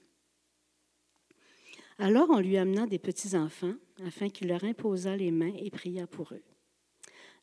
Alors 1.96 2.28
on 2.28 2.38
lui 2.38 2.58
amena 2.58 2.86
des 2.86 2.98
petits-enfants 2.98 3.72
afin 4.04 4.28
qu'il 4.28 4.48
leur 4.48 4.62
imposât 4.62 5.16
les 5.16 5.30
mains 5.30 5.54
et 5.56 5.70
pria 5.70 6.06
pour 6.06 6.34
eux. 6.34 6.44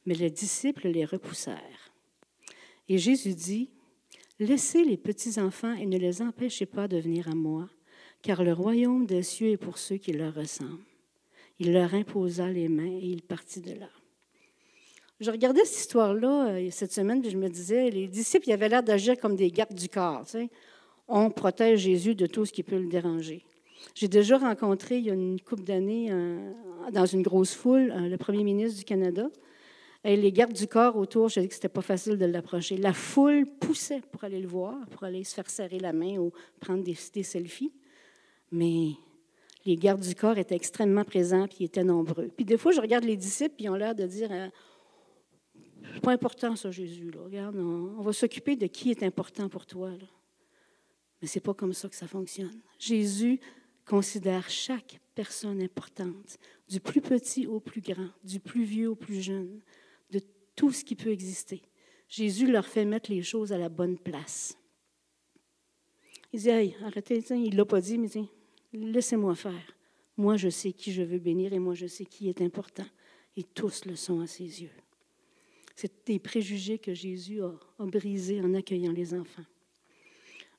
Mais 0.06 0.14
les 0.14 0.30
disciples 0.30 0.90
les 0.90 1.06
repoussèrent. 1.06 1.94
Et 2.88 3.00
Jésus 3.00 3.34
dit, 3.34 3.72
Laissez 4.38 4.84
les 4.84 4.98
petits-enfants 4.98 5.74
et 5.74 5.88
ne 5.88 5.98
les 5.98 6.22
empêchez 6.22 6.68
pas 6.68 6.88
de 6.88 6.98
venir 7.00 7.28
à 7.28 7.34
moi, 7.34 7.68
car 8.22 8.44
le 8.44 8.54
royaume 8.54 9.08
des 9.08 9.24
cieux 9.24 9.50
est 9.50 9.58
pour 9.58 9.80
ceux 9.80 9.98
qui 9.98 10.14
leur 10.14 10.36
ressemblent. 10.36 10.86
Il 11.60 11.74
leur 11.74 11.94
imposa 11.94 12.48
les 12.48 12.68
mains 12.68 12.84
et 12.86 13.06
il 13.06 13.22
partit 13.22 13.62
de 13.62 13.74
là. 13.74 13.90
Je 15.22 15.32
regardais 15.32 15.64
cette 15.64 15.80
histoire-là 15.80 16.50
euh, 16.50 16.68
cette 16.72 16.92
semaine, 16.92 17.26
et 17.26 17.30
je 17.30 17.38
me 17.38 17.48
disais, 17.48 17.90
les 17.90 18.08
disciples 18.08 18.50
ils 18.50 18.54
avaient 18.54 18.68
l'air 18.68 18.84
d'agir 18.84 19.18
comme 19.18 19.36
des 19.36 19.50
gardes 19.50 19.74
du 19.74 19.88
corps. 19.88 20.26
On 21.08 21.30
protège 21.30 21.80
Jésus 21.80 22.16
de 22.16 22.26
tout 22.26 22.46
ce 22.46 22.52
qui 22.52 22.64
peut 22.64 22.78
le 22.78 22.88
déranger. 22.88 23.46
J'ai 23.94 24.08
déjà 24.08 24.38
rencontré, 24.38 24.98
il 24.98 25.06
y 25.06 25.12
a 25.12 25.14
une 25.14 25.40
couple 25.40 25.64
d'années, 25.64 26.12
dans 26.92 27.06
une 27.06 27.22
grosse 27.22 27.54
foule, 27.54 27.94
le 27.96 28.18
premier 28.18 28.44
ministre 28.44 28.80
du 28.80 28.84
Canada. 28.84 29.30
Et 30.04 30.18
les 30.18 30.32
gardes 30.32 30.54
du 30.54 30.68
corps 30.68 30.98
autour, 30.98 31.30
je 31.30 31.40
dis 31.40 31.48
que 31.48 31.54
c'était 31.54 31.70
pas 31.70 31.82
facile 31.82 32.18
de 32.18 32.26
l'approcher. 32.26 32.78
La 32.78 32.94
foule 32.94 33.46
poussait 33.60 34.02
pour 34.12 34.24
aller 34.24 34.40
le 34.40 34.48
voir, 34.48 34.76
pour 34.92 35.04
aller 35.04 35.24
se 35.24 35.34
faire 35.34 35.50
serrer 35.50 35.80
la 35.80 35.94
main 35.94 36.18
ou 36.18 36.32
prendre 36.60 36.84
des, 36.84 36.98
des 37.14 37.24
selfies. 37.24 37.72
Mais 38.52 38.92
les 39.66 39.76
gardes 39.76 40.02
du 40.02 40.14
corps 40.14 40.38
étaient 40.38 40.56
extrêmement 40.56 41.04
présents, 41.04 41.48
puis 41.48 41.58
ils 41.62 41.66
étaient 41.66 41.84
nombreux. 41.84 42.30
Puis 42.36 42.46
des 42.46 42.58
fois, 42.58 42.72
je 42.72 42.80
regarde 42.80 43.04
les 43.04 43.18
disciples, 43.18 43.56
puis 43.56 43.66
ils 43.66 43.70
ont 43.70 43.76
l'air 43.76 43.96
de 43.96 44.06
dire 44.06 44.32
euh, 44.32 44.48
C'est 45.94 46.02
pas 46.02 46.12
important, 46.12 46.56
ça, 46.56 46.70
Jésus. 46.72 47.12
Regarde, 47.18 47.56
on, 47.56 48.02
va 48.02 48.14
s'occuper 48.14 48.56
de 48.56 48.68
qui 48.68 48.92
est 48.92 49.04
important 49.04 49.50
pour 49.50 49.66
toi. 49.66 49.90
Là. 49.90 50.08
Mais 51.22 51.28
c'est 51.28 51.40
pas 51.40 51.54
comme 51.54 51.74
ça 51.74 51.90
que 51.90 51.96
ça 51.96 52.08
fonctionne. 52.08 52.62
Jésus 52.78 53.40
considère 53.86 54.50
chaque 54.50 55.00
personne 55.16 55.62
importante, 55.62 56.38
du 56.68 56.80
plus 56.80 57.02
petit 57.02 57.48
au 57.48 57.60
plus 57.60 57.82
grand, 57.82 58.10
du 58.24 58.40
plus 58.40 58.64
vieux 58.64 58.90
au 58.90 58.96
plus 58.96 59.22
jeune, 59.22 59.62
de 60.12 60.20
tout 60.56 60.72
ce 60.72 60.84
qui 60.84 60.96
peut 60.96 61.12
exister. 61.12 61.62
Jésus 62.08 62.52
leur 62.52 62.68
fait 62.68 62.86
mettre 62.86 63.10
les 63.10 63.24
choses 63.24 63.52
à 63.52 63.58
la 63.58 63.70
bonne 63.70 63.98
place. 63.98 64.58
Il 66.34 66.40
dit, 66.40 66.50
hey, 66.50 66.76
arrêtez, 66.84 67.24
il 67.32 67.52
ne 67.52 67.56
l'a 67.56 67.66
pas 67.66 67.82
dit, 67.82 67.98
mais 67.98 68.08
dit, 68.08 68.30
laissez-moi 68.76 69.36
faire. 69.36 69.76
Moi, 70.18 70.38
je 70.38 70.50
sais 70.50 70.72
qui 70.72 70.94
je 70.94 71.02
veux 71.02 71.20
bénir 71.20 71.54
et 71.54 71.60
moi, 71.60 71.74
je 71.74 71.88
sais 71.88 72.06
qui 72.06 72.30
est 72.30 72.42
important. 72.42 72.86
Et 73.36 73.44
tous 73.44 73.86
le 73.86 73.96
sont 73.96 74.22
à 74.22 74.28
ses 74.28 74.62
yeux. 74.62 74.72
C'est 75.76 75.92
des 76.06 76.20
préjugés 76.20 76.80
que 76.80 76.94
Jésus 76.94 77.42
a, 77.42 77.52
a 77.80 77.86
brisés 77.86 78.40
en 78.40 78.54
accueillant 78.54 78.94
les 78.94 79.14
enfants. 79.14 79.44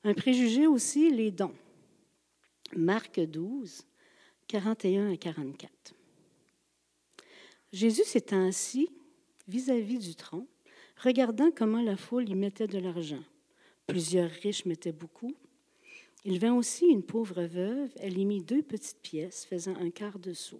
Un 0.03 0.13
préjugé 0.13 0.67
aussi, 0.67 1.11
les 1.11 1.31
dons. 1.31 1.55
Marc 2.75 3.19
12, 3.19 3.83
41 4.47 5.11
à 5.11 5.17
44. 5.17 5.95
Jésus 7.73 8.03
s'est 8.03 8.33
ainsi 8.33 8.89
vis-à-vis 9.47 9.99
du 9.99 10.15
tronc, 10.15 10.47
regardant 10.97 11.51
comment 11.51 11.81
la 11.81 11.97
foule 11.97 12.29
y 12.29 12.35
mettait 12.35 12.67
de 12.67 12.79
l'argent. 12.79 13.23
Plusieurs 13.87 14.29
riches 14.29 14.65
mettaient 14.65 14.91
beaucoup, 14.91 15.35
il 16.27 16.39
vint 16.39 16.53
aussi 16.53 16.85
une 16.87 17.03
pauvre 17.03 17.43
veuve, 17.43 17.89
elle 18.01 18.17
y 18.17 18.25
mit 18.25 18.41
deux 18.41 18.61
petites 18.61 19.01
pièces 19.01 19.45
faisant 19.45 19.77
un 19.77 19.89
quart 19.89 20.19
de 20.19 20.33
sou. 20.33 20.59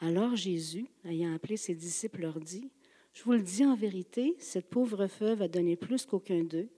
Alors 0.00 0.34
Jésus, 0.34 0.88
ayant 1.04 1.32
appelé 1.32 1.56
ses 1.56 1.76
disciples, 1.76 2.22
leur 2.22 2.40
dit, 2.40 2.68
Je 3.12 3.22
vous 3.22 3.30
le 3.30 3.42
dis 3.42 3.64
en 3.64 3.76
vérité, 3.76 4.34
cette 4.40 4.68
pauvre 4.68 5.06
veuve 5.20 5.42
a 5.42 5.46
donné 5.46 5.76
plus 5.76 6.04
qu'aucun 6.04 6.42
d'eux, 6.42 6.68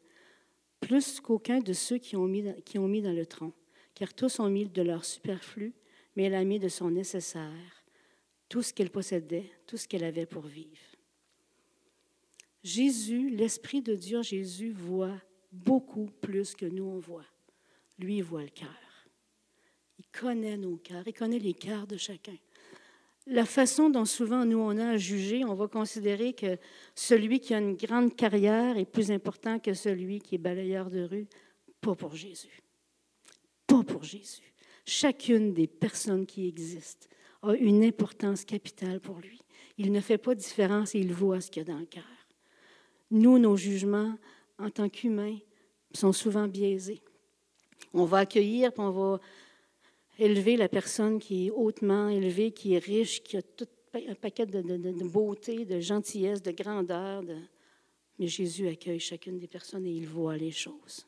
plus 0.80 1.18
qu'aucun 1.18 1.60
de 1.60 1.72
ceux 1.72 1.96
qui 1.96 2.14
ont, 2.14 2.26
mis, 2.26 2.44
qui 2.66 2.78
ont 2.78 2.88
mis 2.88 3.00
dans 3.00 3.14
le 3.14 3.24
tronc, 3.24 3.54
car 3.94 4.12
tous 4.12 4.38
ont 4.38 4.50
mis 4.50 4.66
de 4.66 4.82
leur 4.82 5.06
superflu, 5.06 5.72
mais 6.14 6.24
elle 6.24 6.34
a 6.34 6.44
mis 6.44 6.58
de 6.58 6.68
son 6.68 6.90
nécessaire, 6.90 7.86
tout 8.50 8.60
ce 8.60 8.74
qu'elle 8.74 8.90
possédait, 8.90 9.50
tout 9.66 9.78
ce 9.78 9.88
qu'elle 9.88 10.04
avait 10.04 10.26
pour 10.26 10.42
vivre. 10.42 10.76
Jésus, 12.62 13.30
l'Esprit 13.30 13.80
de 13.80 13.94
Dieu, 13.94 14.20
Jésus 14.20 14.72
voit 14.72 15.22
beaucoup 15.50 16.10
plus 16.20 16.54
que 16.54 16.66
nous 16.66 16.84
on 16.84 16.98
voit. 16.98 17.24
Lui, 17.98 18.18
il 18.18 18.22
voit 18.22 18.42
le 18.42 18.48
cœur. 18.48 18.68
Il 19.98 20.06
connaît 20.06 20.56
nos 20.56 20.76
cœurs, 20.76 21.04
il 21.06 21.12
connaît 21.12 21.38
les 21.38 21.54
cœurs 21.54 21.86
de 21.86 21.96
chacun. 21.96 22.36
La 23.26 23.46
façon 23.46 23.88
dont 23.88 24.04
souvent 24.04 24.44
nous 24.44 24.58
on 24.58 24.76
a 24.76 24.90
à 24.90 24.96
juger, 24.96 25.44
on 25.44 25.54
va 25.54 25.66
considérer 25.66 26.34
que 26.34 26.58
celui 26.94 27.40
qui 27.40 27.54
a 27.54 27.58
une 27.58 27.74
grande 27.74 28.14
carrière 28.14 28.76
est 28.76 28.84
plus 28.84 29.10
important 29.10 29.58
que 29.58 29.72
celui 29.72 30.20
qui 30.20 30.34
est 30.34 30.38
balayeur 30.38 30.90
de 30.90 31.04
rue. 31.04 31.26
Pas 31.80 31.94
pour 31.94 32.14
Jésus. 32.14 32.62
Pas 33.66 33.82
pour 33.82 34.02
Jésus. 34.02 34.52
Chacune 34.84 35.54
des 35.54 35.66
personnes 35.66 36.26
qui 36.26 36.46
existent 36.46 37.06
a 37.42 37.54
une 37.54 37.84
importance 37.84 38.44
capitale 38.44 39.00
pour 39.00 39.18
lui. 39.20 39.40
Il 39.78 39.90
ne 39.90 40.00
fait 40.00 40.18
pas 40.18 40.34
de 40.34 40.40
différence 40.40 40.94
et 40.94 40.98
il 40.98 41.12
voit 41.12 41.40
ce 41.40 41.50
qu'il 41.50 41.66
y 41.66 41.70
a 41.70 41.72
dans 41.72 41.80
le 41.80 41.86
cœur. 41.86 42.04
Nous, 43.10 43.38
nos 43.38 43.56
jugements, 43.56 44.18
en 44.58 44.70
tant 44.70 44.88
qu'humains, 44.88 45.38
sont 45.94 46.12
souvent 46.12 46.46
biaisés. 46.46 47.02
On 47.94 48.04
va 48.04 48.18
accueillir, 48.18 48.72
puis 48.72 48.82
on 48.82 48.90
va 48.90 49.20
élever 50.18 50.56
la 50.56 50.68
personne 50.68 51.18
qui 51.18 51.46
est 51.46 51.50
hautement 51.50 52.08
élevée, 52.08 52.50
qui 52.50 52.74
est 52.74 52.84
riche, 52.84 53.22
qui 53.22 53.36
a 53.36 53.42
tout 53.42 53.68
un 53.94 54.14
paquet 54.14 54.46
de, 54.46 55.04
beauté, 55.04 55.64
de 55.64 55.78
gentillesse, 55.78 56.42
de 56.42 56.50
grandeur. 56.50 57.22
Mais 58.18 58.26
Jésus 58.26 58.66
accueille 58.66 58.98
chacune 58.98 59.38
des 59.38 59.46
personnes 59.46 59.86
et 59.86 59.92
il 59.92 60.08
voit 60.08 60.36
les 60.36 60.50
choses. 60.50 61.06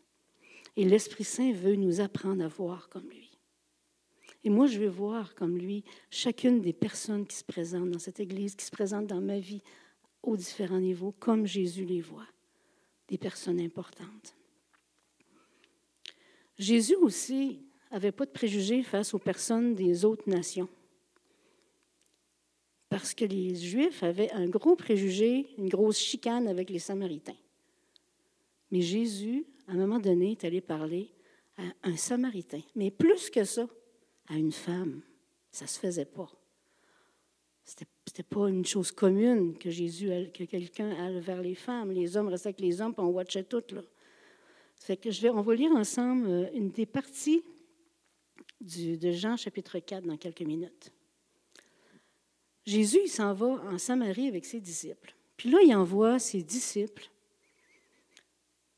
Et 0.76 0.84
l'Esprit 0.84 1.24
Saint 1.24 1.52
veut 1.52 1.74
nous 1.74 2.00
apprendre 2.00 2.44
à 2.44 2.48
voir 2.48 2.88
comme 2.88 3.08
lui. 3.08 3.32
Et 4.44 4.50
moi, 4.50 4.66
je 4.66 4.78
veux 4.78 4.88
voir 4.88 5.34
comme 5.34 5.58
lui 5.58 5.82
chacune 6.08 6.60
des 6.60 6.72
personnes 6.72 7.26
qui 7.26 7.34
se 7.34 7.44
présentent 7.44 7.90
dans 7.90 7.98
cette 7.98 8.20
Église, 8.20 8.54
qui 8.54 8.64
se 8.64 8.70
présentent 8.70 9.08
dans 9.08 9.20
ma 9.20 9.40
vie 9.40 9.62
aux 10.22 10.36
différents 10.36 10.78
niveaux, 10.78 11.12
comme 11.18 11.46
Jésus 11.46 11.84
les 11.84 12.00
voit, 12.00 12.28
des 13.08 13.18
personnes 13.18 13.60
importantes. 13.60 14.35
Jésus 16.58 16.96
aussi 16.96 17.60
n'avait 17.90 18.12
pas 18.12 18.26
de 18.26 18.30
préjugés 18.30 18.82
face 18.82 19.14
aux 19.14 19.18
personnes 19.18 19.74
des 19.74 20.04
autres 20.04 20.28
nations. 20.28 20.68
Parce 22.88 23.14
que 23.14 23.24
les 23.24 23.54
Juifs 23.54 24.02
avaient 24.02 24.30
un 24.32 24.46
gros 24.46 24.76
préjugé, 24.76 25.46
une 25.58 25.68
grosse 25.68 25.98
chicane 25.98 26.46
avec 26.48 26.70
les 26.70 26.78
Samaritains. 26.78 27.36
Mais 28.70 28.80
Jésus, 28.80 29.46
à 29.66 29.72
un 29.72 29.76
moment 29.76 29.98
donné, 29.98 30.32
est 30.32 30.44
allé 30.44 30.60
parler 30.60 31.10
à 31.56 31.62
un 31.82 31.96
Samaritain. 31.96 32.62
Mais 32.74 32.90
plus 32.90 33.30
que 33.30 33.44
ça, 33.44 33.68
à 34.28 34.36
une 34.36 34.52
femme. 34.52 35.02
Ça 35.50 35.64
ne 35.64 35.68
se 35.68 35.78
faisait 35.78 36.04
pas. 36.04 36.30
Ce 37.64 37.74
n'était 37.80 38.22
pas 38.22 38.48
une 38.48 38.64
chose 38.64 38.92
commune 38.92 39.56
que 39.58 39.70
Jésus, 39.70 40.08
que 40.32 40.44
quelqu'un 40.44 40.90
aille 40.90 41.20
vers 41.20 41.42
les 41.42 41.54
femmes. 41.54 41.90
Les 41.90 42.16
hommes 42.16 42.28
restaient 42.28 42.48
avec 42.48 42.60
les 42.60 42.80
hommes, 42.80 42.94
puis 42.94 43.02
on 43.04 43.08
watchait 43.08 43.44
tout. 43.44 43.62
Là. 43.72 43.82
Que 45.02 45.10
je 45.10 45.20
vais, 45.20 45.30
on 45.30 45.42
va 45.42 45.54
lire 45.54 45.72
ensemble 45.72 46.28
euh, 46.28 46.50
une 46.54 46.70
des 46.70 46.86
parties 46.86 47.42
de 48.60 49.10
Jean 49.10 49.36
chapitre 49.36 49.78
4 49.78 50.06
dans 50.06 50.16
quelques 50.16 50.42
minutes. 50.42 50.92
Jésus, 52.64 52.98
il 53.04 53.08
s'en 53.08 53.32
va 53.32 53.46
en 53.46 53.78
Samarie 53.78 54.28
avec 54.28 54.44
ses 54.44 54.60
disciples. 54.60 55.14
Puis 55.36 55.50
là, 55.50 55.58
il 55.62 55.74
envoie 55.74 56.18
ses 56.18 56.42
disciples 56.42 57.10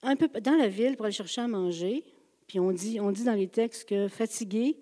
un 0.02 0.16
peu 0.16 0.28
dans 0.40 0.56
la 0.56 0.68
ville 0.68 0.96
pour 0.96 1.06
aller 1.06 1.14
chercher 1.14 1.40
à 1.40 1.48
manger. 1.48 2.04
Puis 2.46 2.60
on 2.60 2.72
dit, 2.72 3.00
on 3.00 3.10
dit 3.10 3.24
dans 3.24 3.34
les 3.34 3.48
textes 3.48 3.88
que 3.88 4.08
fatigué, 4.08 4.78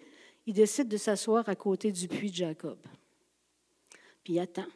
il 0.46 0.54
décide 0.54 0.88
de 0.88 0.96
s'asseoir 0.96 1.48
à 1.48 1.56
côté 1.56 1.90
du 1.92 2.08
puits 2.08 2.30
de 2.30 2.36
Jacob. 2.36 2.78
Puis 4.22 4.34
il 4.34 4.38
attend. 4.38 4.66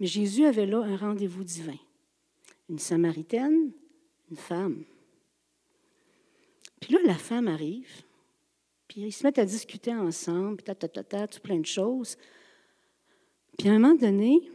Mais 0.00 0.06
Jésus 0.06 0.44
avait 0.44 0.66
là 0.66 0.82
un 0.82 0.96
rendez-vous 0.96 1.44
divin. 1.44 1.78
Une 2.68 2.78
Samaritaine, 2.78 3.72
une 4.30 4.36
femme. 4.36 4.84
Puis 6.82 6.94
là, 6.94 6.98
la 7.04 7.14
femme 7.14 7.46
arrive, 7.46 8.02
puis 8.88 9.02
ils 9.02 9.12
se 9.12 9.24
mettent 9.24 9.38
à 9.38 9.44
discuter 9.44 9.94
ensemble, 9.94 10.62
ta, 10.62 10.74
ta, 10.74 11.28
tout 11.28 11.40
plein 11.40 11.60
de 11.60 11.66
choses. 11.66 12.16
Puis 13.56 13.68
à 13.68 13.72
un 13.72 13.78
moment 13.78 13.94
donné, 13.94 14.50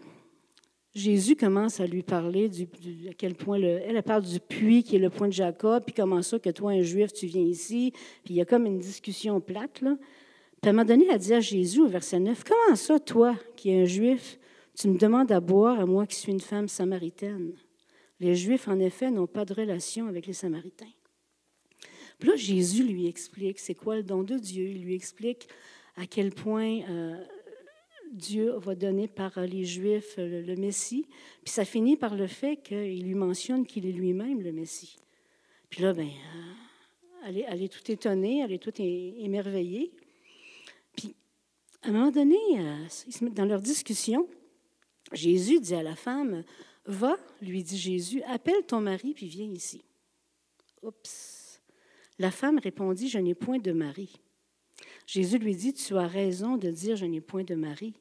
Jésus 0.94 1.38
commence 1.38 1.80
à 1.80 1.88
lui 1.88 2.04
parler 2.04 2.50
du, 2.50 2.68
à 3.10 3.13
quel 3.13 3.34
point 3.34 3.58
le, 3.58 3.80
elle, 3.82 4.04
parle 4.04 4.24
du 4.24 4.42
puits 4.42 4.84
qui 4.84 4.98
est 4.98 5.00
le 5.00 5.10
point 5.10 5.30
de 5.30 5.34
Jacob, 5.34 5.86
puis 5.86 5.94
comment 5.96 6.22
ça 6.22 6.38
que 6.38 6.50
toi, 6.50 6.72
un 6.72 6.82
juif, 6.82 7.13
tu 7.13 7.28
viens 7.28 7.44
ici. 7.44 7.94
Puis 8.26 8.34
il 8.34 8.36
y 8.36 8.42
a 8.42 8.46
comme 8.46 8.66
une 8.66 8.80
discussion 8.80 9.40
plate, 9.40 9.80
là. 9.80 9.96
Puis 10.62 10.68
à 10.68 10.72
un 10.72 10.74
moment 10.74 10.86
donné, 10.86 11.06
elle 11.10 11.20
dit 11.20 11.34
à 11.34 11.40
Jésus 11.40 11.80
au 11.80 11.88
verset 11.88 12.20
9, 12.20 12.44
Comment 12.44 12.76
ça, 12.76 13.00
toi, 13.00 13.36
qui 13.56 13.70
es 13.70 13.84
un 13.84 13.86
juif, 13.86 14.38
tu 14.76 14.90
me 14.90 14.98
demandes 14.98 15.32
à 15.32 15.40
boire 15.40 15.80
à 15.80 15.86
moi 15.86 16.06
qui 16.06 16.18
suis 16.18 16.34
une 16.34 16.42
femme 16.42 16.68
samaritaine? 16.68 17.54
Les 18.20 18.36
Juifs, 18.36 18.68
en 18.68 18.80
effet, 18.80 19.12
n'ont 19.12 19.28
pas 19.28 19.46
de 19.46 19.54
relation 19.54 20.08
avec 20.08 20.26
les 20.26 20.34
Samaritains. 20.34 20.88
Puis 22.19 22.30
là, 22.30 22.36
Jésus 22.36 22.84
lui 22.84 23.08
explique 23.08 23.60
c'est 23.60 23.75
quoi 23.75 23.97
le 23.97 24.03
don 24.03 24.23
de 24.23 24.38
Dieu? 24.38 24.69
Il 24.69 24.84
lui 24.84 24.95
explique 24.95 25.47
à 25.95 26.06
quel 26.08 26.32
point 26.32 26.82
euh, 26.89 27.23
Dieu 28.12 28.53
va 28.58 28.75
donner 28.75 29.08
par 29.08 29.39
les 29.39 29.65
Juifs 29.65 30.15
le, 30.17 30.56
Messie. 30.56 31.06
Puis 31.43 31.53
ça 31.53 31.65
finit 31.65 31.97
par 31.97 32.15
le 32.15 32.27
fait 32.27 32.58
qu'il 32.58 33.03
lui 33.03 33.15
mentionne 33.15 33.65
qu'il 33.65 33.86
est 33.86 33.91
lui-même 33.91 34.41
le 34.41 34.51
Messie. 34.51 34.97
Puis 35.69 35.84
là, 35.84 35.93
ben, 35.93 36.08
euh, 36.08 36.53
elle, 37.25 37.38
est, 37.38 37.45
elle, 37.47 37.62
est, 37.62 37.67
tout 37.67 37.91
étonnée, 37.91 38.39
elle 38.39 38.51
est 38.51 38.63
toute 38.63 38.80
émerveillée. 38.80 39.91
À 41.84 41.89
un 41.89 41.91
moment 41.91 42.12
donné, 42.12 42.38
euh, 42.58 43.30
dans 43.32 43.45
leur 43.45 43.62
discussion, 43.62 44.27
Jésus 45.13 45.60
dit 45.60 45.75
à 45.75 45.84
la 45.84 45.95
femme, 45.95 46.43
Va, 46.86 47.17
lui 47.41 47.63
dit 47.63 47.77
Jésus, 47.77 48.23
appelle 48.23 48.65
ton 48.65 48.80
mari 48.80 49.13
puis 49.13 49.27
viens 49.27 49.51
ici. 49.51 49.84
Oups. 50.82 51.37
La 52.19 52.32
femme 52.32 52.60
répondit, 52.60 53.10
Je 53.10 53.19
n'ai 53.19 53.36
point 53.36 53.60
de 53.60 53.71
mari. 53.71 54.19
Jésus 55.06 55.38
lui 55.38 55.56
dit, 55.56 55.73
Tu 55.73 55.95
as 55.97 56.08
raison 56.08 56.58
de 56.58 56.69
dire, 56.69 56.95
Je 56.95 57.06
n'ai 57.06 57.21
point 57.21 57.43
de 57.43 57.56
mari, 57.56 57.93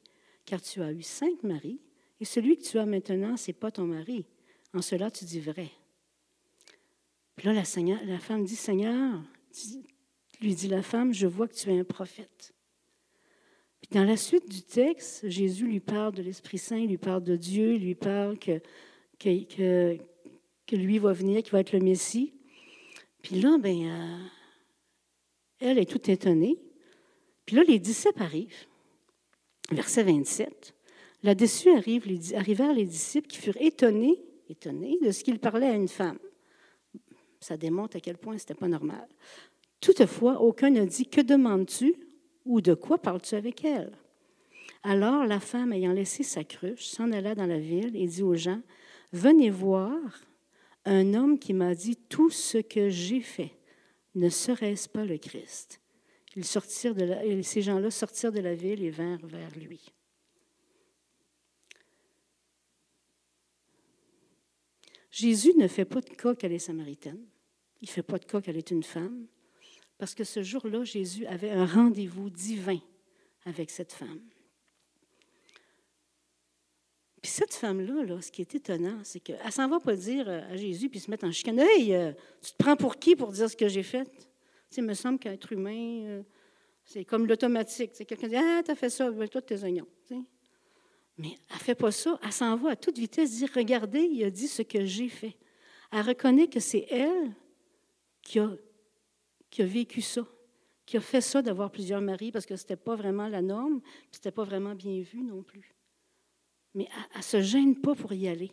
car 0.45 0.61
tu 0.61 0.81
as 0.81 0.91
eu 0.91 1.01
cinq 1.01 1.43
maris, 1.43 1.79
et 2.19 2.25
celui 2.25 2.57
que 2.57 2.63
tu 2.63 2.79
as 2.79 2.85
maintenant, 2.85 3.37
ce 3.37 3.49
n'est 3.49 3.53
pas 3.55 3.71
ton 3.71 3.85
mari. 3.85 4.25
En 4.73 4.81
cela, 4.81 5.11
tu 5.11 5.25
dis 5.25 5.39
vrai. 5.39 5.69
Puis 7.35 7.47
là, 7.47 7.53
la, 7.53 8.19
femme 8.19 8.43
dit, 8.43 8.55
Seigneur, 8.55 9.21
lui 10.41 10.55
dit 10.55 10.67
la 10.67 10.81
femme, 10.81 11.13
je 11.13 11.27
vois 11.27 11.47
que 11.47 11.53
tu 11.53 11.69
es 11.69 11.79
un 11.79 11.83
prophète. 11.83 12.53
Dans 13.91 14.03
la 14.03 14.17
suite 14.17 14.49
du 14.49 14.63
texte, 14.63 15.29
Jésus 15.29 15.65
lui 15.65 15.79
parle 15.79 16.13
de 16.13 16.21
l'Esprit 16.21 16.57
Saint, 16.57 16.77
il 16.77 16.89
lui 16.89 16.97
parle 16.97 17.23
de 17.23 17.35
Dieu, 17.35 17.75
il 17.75 17.83
lui 17.83 17.95
parle 17.95 18.37
que, 18.37 18.59
que, 19.19 19.97
que, 20.65 20.75
lui 20.75 20.99
va 20.99 21.13
venir, 21.13 21.41
qu'il 21.43 21.51
va 21.51 21.61
être 21.61 21.71
le 21.71 21.79
Messie. 21.79 22.33
Puis 23.27 23.41
là, 23.41 23.57
ben, 23.57 23.87
euh, 23.87 24.17
elle 25.59 25.79
est 25.79 25.89
toute 25.91 26.07
étonnée. 26.07 26.57
Puis 27.45 27.57
là, 27.57 27.63
les 27.67 27.77
disciples 27.77 28.23
arrivent. 28.23 28.67
Verset 29.69 30.03
27. 30.03 30.73
Là-dessus 31.23 31.71
arrivèrent 31.71 32.71
les 32.71 32.85
disciples 32.85 33.27
qui 33.27 33.39
furent 33.39 33.61
étonnés, 33.61 34.23
étonnés 34.47 34.97
de 35.01 35.11
ce 35.11 35.25
qu'il 35.25 35.39
parlait 35.39 35.67
à 35.67 35.73
une 35.73 35.89
femme. 35.89 36.19
Ça 37.41 37.57
démontre 37.57 37.97
à 37.97 37.99
quel 37.99 38.17
point 38.17 38.37
ce 38.37 38.43
n'était 38.43 38.55
pas 38.55 38.69
normal. 38.69 39.09
Toutefois, 39.81 40.39
aucun 40.39 40.69
n'a 40.69 40.85
dit 40.85 41.05
Que 41.05 41.19
demandes-tu 41.19 41.95
ou 42.45 42.61
de 42.61 42.75
quoi 42.75 42.97
parles-tu 42.97 43.35
avec 43.35 43.65
elle? 43.65 43.91
Alors 44.83 45.25
la 45.25 45.41
femme, 45.41 45.73
ayant 45.73 45.91
laissé 45.91 46.23
sa 46.23 46.45
cruche, 46.45 46.85
s'en 46.85 47.11
alla 47.11 47.35
dans 47.35 47.45
la 47.45 47.59
ville 47.59 47.93
et 47.97 48.07
dit 48.07 48.23
aux 48.23 48.35
gens, 48.35 48.61
Venez 49.11 49.49
voir 49.49 49.99
un 50.87 51.13
homme 51.13 51.37
qui 51.37 51.53
m'a 51.53 51.75
dit 51.75 51.95
tout 51.95 52.29
ce 52.29 52.57
que 52.57 52.89
j'ai 52.89 53.21
fait. 53.21 53.53
Ne 54.15 54.29
serait-ce 54.29 54.87
pas 54.87 55.05
le 55.05 55.17
Christ? 55.17 55.81
Ces 56.41 57.61
gens-là 57.61 57.91
sortirent 57.91 58.31
de 58.31 58.39
la 58.39 58.55
ville 58.55 58.83
et 58.83 58.89
vinrent 58.89 59.25
vers 59.25 59.51
lui. 59.57 59.81
Jésus 65.11 65.53
ne 65.57 65.67
fait 65.67 65.85
pas 65.85 66.01
de 66.01 66.09
cas 66.09 66.35
qu'elle 66.35 66.53
est 66.53 66.59
samaritaine. 66.59 67.25
Il 67.81 67.87
ne 67.87 67.91
fait 67.91 68.03
pas 68.03 68.19
de 68.19 68.25
cas 68.25 68.39
qu'elle 68.39 68.57
est 68.57 68.71
une 68.71 68.83
femme. 68.83 69.27
Parce 69.97 70.13
que 70.13 70.23
ce 70.23 70.43
jour-là, 70.43 70.83
Jésus 70.83 71.25
avait 71.25 71.49
un 71.49 71.65
rendez-vous 71.65 72.29
divin 72.29 72.79
avec 73.45 73.71
cette 73.71 73.93
femme. 73.93 74.21
Cette 77.27 77.53
femme-là, 77.53 78.03
là, 78.03 78.21
ce 78.21 78.31
qui 78.31 78.41
est 78.41 78.55
étonnant, 78.55 78.99
c'est 79.03 79.19
qu'elle 79.19 79.45
ne 79.45 79.51
s'en 79.51 79.67
va 79.67 79.81
pas 79.81 79.95
dire 79.95 80.29
à 80.29 80.55
Jésus 80.55 80.89
puis 80.89 80.99
se 80.99 81.11
mettre 81.11 81.25
en 81.25 81.31
chicane. 81.31 81.59
Hey, 81.59 81.93
euh, 81.93 82.13
tu 82.41 82.51
te 82.53 82.57
prends 82.57 82.77
pour 82.77 82.97
qui 82.97 83.17
pour 83.17 83.31
dire 83.33 83.49
ce 83.49 83.55
que 83.57 83.67
j'ai 83.67 83.83
fait? 83.83 84.05
Sais, 84.69 84.81
il 84.81 84.85
me 84.85 84.93
semble 84.93 85.19
qu'être 85.19 85.51
humain, 85.51 86.05
euh, 86.05 86.23
c'est 86.85 87.03
comme 87.03 87.27
l'automatique. 87.27 87.91
Quelqu'un 88.07 88.27
dit 88.29 88.35
Ah, 88.37 88.61
tu 88.63 88.71
as 88.71 88.75
fait 88.75 88.89
ça, 88.89 89.11
ben, 89.11 89.27
toi, 89.27 89.41
tes 89.41 89.61
oignons. 89.61 89.87
Mais 91.17 91.35
elle 91.49 91.55
ne 91.55 91.59
fait 91.59 91.75
pas 91.75 91.91
ça. 91.91 92.17
Elle 92.23 92.31
s'en 92.31 92.55
va 92.55 92.71
à 92.71 92.75
toute 92.75 92.97
vitesse 92.97 93.31
dire 93.31 93.49
Regardez, 93.53 94.01
il 94.01 94.23
a 94.23 94.29
dit 94.29 94.47
ce 94.47 94.61
que 94.61 94.85
j'ai 94.85 95.09
fait. 95.09 95.35
Elle 95.91 96.01
reconnaît 96.01 96.47
que 96.47 96.61
c'est 96.61 96.87
elle 96.89 97.33
qui 98.21 98.39
a 98.39 98.51
qui 99.49 99.61
a 99.61 99.65
vécu 99.65 100.01
ça, 100.01 100.25
qui 100.85 100.97
a 100.97 101.01
fait 101.01 101.21
ça 101.21 101.41
d'avoir 101.41 101.71
plusieurs 101.71 102.01
maris 102.01 102.31
parce 102.31 102.45
que 102.45 102.55
ce 102.55 102.63
n'était 102.63 102.75
pas 102.75 102.95
vraiment 102.95 103.27
la 103.27 103.41
norme, 103.41 103.81
ce 104.11 104.17
n'était 104.17 104.31
pas 104.31 104.43
vraiment 104.43 104.75
bien 104.75 105.01
vu 105.01 105.23
non 105.23 105.43
plus. 105.43 105.76
Mais 106.77 106.87
elle 107.11 107.17
ne 107.17 107.23
se 107.23 107.41
gêne 107.41 107.75
pas 107.75 107.95
pour 107.95 108.13
y 108.13 108.27
aller. 108.27 108.51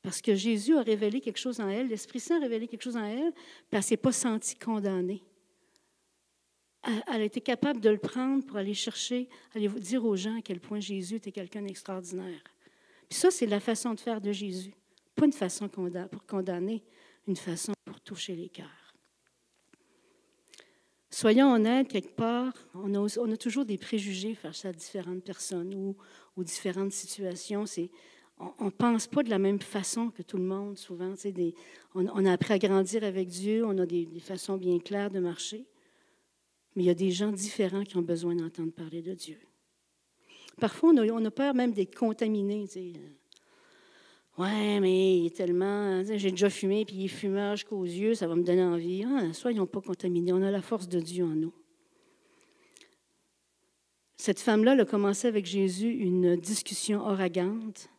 Parce 0.00 0.22
que 0.22 0.36
Jésus 0.36 0.76
a 0.76 0.82
révélé 0.82 1.20
quelque 1.20 1.40
chose 1.40 1.58
en 1.58 1.68
elle, 1.68 1.88
l'Esprit 1.88 2.20
Saint 2.20 2.36
a 2.36 2.40
révélé 2.40 2.68
quelque 2.68 2.84
chose 2.84 2.96
en 2.96 3.04
elle, 3.04 3.32
puis 3.32 3.72
elle 3.72 3.78
ne 3.80 3.82
s'est 3.82 3.96
pas 3.96 4.12
sentie 4.12 4.56
condamnée. 4.56 5.20
Elle, 6.84 7.22
a 7.22 7.24
été 7.24 7.40
capable 7.40 7.80
de 7.80 7.90
le 7.90 7.98
prendre 7.98 8.46
pour 8.46 8.56
aller 8.56 8.72
chercher, 8.72 9.28
aller 9.52 9.68
dire 9.68 10.04
aux 10.04 10.14
gens 10.14 10.38
à 10.38 10.42
quel 10.42 10.60
point 10.60 10.78
Jésus 10.78 11.16
était 11.16 11.32
quelqu'un 11.32 11.62
d'extraordinaire. 11.62 12.40
Puis 13.08 13.18
ça, 13.18 13.32
c'est 13.32 13.46
la 13.46 13.58
façon 13.58 13.94
de 13.94 13.98
faire 13.98 14.20
de 14.20 14.30
Jésus. 14.30 14.72
Pas 15.16 15.26
une 15.26 15.32
façon 15.32 15.68
pour 15.68 16.24
condamner, 16.26 16.84
une 17.26 17.34
façon 17.34 17.72
pour 17.84 18.00
toucher 18.00 18.36
les 18.36 18.48
cœurs. 18.48 18.94
Soyons 21.10 21.52
honnêtes, 21.52 21.88
quelque 21.88 22.14
part, 22.14 22.52
on 22.74 22.94
a, 22.94 23.36
toujours 23.36 23.64
des 23.64 23.78
préjugés 23.78 24.34
face 24.34 24.64
à 24.64 24.72
différentes 24.72 25.24
personnes 25.24 25.74
ou, 25.74 25.96
ou 26.36 26.44
différentes 26.44 26.92
situations. 26.92 27.66
C'est, 27.66 27.90
on 28.38 28.66
ne 28.66 28.70
pense 28.70 29.06
pas 29.06 29.22
de 29.22 29.30
la 29.30 29.38
même 29.38 29.60
façon 29.60 30.10
que 30.10 30.22
tout 30.22 30.36
le 30.36 30.44
monde, 30.44 30.76
souvent. 30.76 31.14
On, 31.94 32.26
a 32.26 32.32
appris 32.32 32.54
à 32.54 32.58
grandir 32.58 33.04
avec 33.04 33.28
Dieu, 33.28 33.64
on 33.64 33.78
a 33.78 33.86
des, 33.86 34.06
façons 34.20 34.56
bien 34.56 34.78
claires 34.78 35.10
de 35.10 35.20
marcher, 35.20 35.64
mais 36.74 36.84
il 36.84 36.86
y 36.86 36.90
a 36.90 36.94
des 36.94 37.10
gens 37.10 37.32
différents 37.32 37.84
qui 37.84 37.96
ont 37.96 38.02
besoin 38.02 38.34
d'entendre 38.34 38.72
parler 38.72 39.00
de 39.00 39.14
Dieu. 39.14 39.38
Parfois, 40.60 40.90
on 40.90 41.24
a, 41.24 41.30
peur 41.30 41.54
même 41.54 41.72
d'être 41.72 41.96
contaminé. 41.96 42.66
Ouais, 44.38 44.80
mais 44.80 45.18
il 45.18 45.26
est 45.26 45.36
tellement. 45.36 46.02
J'ai 46.04 46.30
déjà 46.30 46.50
fumé, 46.50 46.84
puis 46.84 46.96
il 46.96 47.04
est 47.06 47.08
fumeur 47.08 47.56
jusqu'aux 47.56 47.84
yeux, 47.84 48.14
ça 48.14 48.26
va 48.26 48.34
me 48.34 48.42
donner 48.42 48.64
envie. 48.64 49.04
Ah, 49.06 49.32
soyons 49.32 49.66
pas 49.66 49.80
contaminés, 49.80 50.32
on 50.32 50.42
a 50.42 50.50
la 50.50 50.62
force 50.62 50.88
de 50.88 51.00
Dieu 51.00 51.24
en 51.24 51.34
nous. 51.34 51.54
Cette 54.16 54.40
femme-là 54.40 54.72
a 54.72 54.84
commencé 54.84 55.28
avec 55.28 55.46
Jésus 55.46 55.90
une 55.90 56.36
discussion 56.36 57.00
oragante 57.00 57.90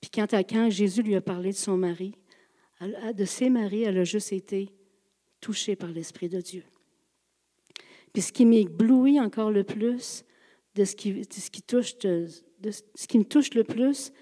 puis 0.00 0.10
quand, 0.10 0.26
quand 0.32 0.70
Jésus 0.70 1.02
lui 1.02 1.14
a 1.16 1.20
parlé 1.20 1.50
de 1.50 1.56
son 1.56 1.76
mari, 1.76 2.14
de 2.80 3.24
ses 3.24 3.50
maris, 3.50 3.82
elle 3.82 3.98
a 3.98 4.04
juste 4.04 4.32
été 4.32 4.70
touchée 5.40 5.76
par 5.76 5.90
l'Esprit 5.90 6.28
de 6.28 6.40
Dieu. 6.40 6.64
Puis 8.12 8.22
ce 8.22 8.32
qui 8.32 8.46
m'éblouit 8.46 9.20
encore 9.20 9.50
le 9.50 9.64
plus, 9.64 10.24
de 10.74 10.84
ce 10.84 10.94
qui, 10.94 11.24
ce 11.30 11.50
qui 11.50 11.62
touche, 11.62 11.96
de, 11.98 12.26
ce 12.70 13.06
qui 13.06 13.18
me 13.18 13.24
touche 13.24 13.54
le 13.54 13.64
plus, 13.64 14.12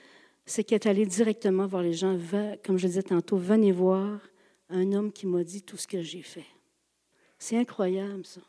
c'est 0.47 0.63
qu'elle 0.63 0.77
est 0.77 0.87
allée 0.87 1.07
directement 1.07 1.67
voir 1.67 1.83
les 1.83 1.93
gens. 1.93 2.19
comme 2.65 2.79
je 2.79 2.87
disais 2.87 3.03
tantôt, 3.03 3.37
venez 3.37 3.73
voir 3.73 4.21
un 4.69 4.93
homme 4.93 5.13
qui 5.13 5.27
m'a 5.27 5.43
dit 5.43 5.63
tout 5.63 5.77
ce 5.77 5.87
que 5.87 6.03
j'ai 6.03 6.23
fait. 6.23 6.47
C'est 7.39 7.57
incroyable, 7.57 8.25
ça. 8.25 8.41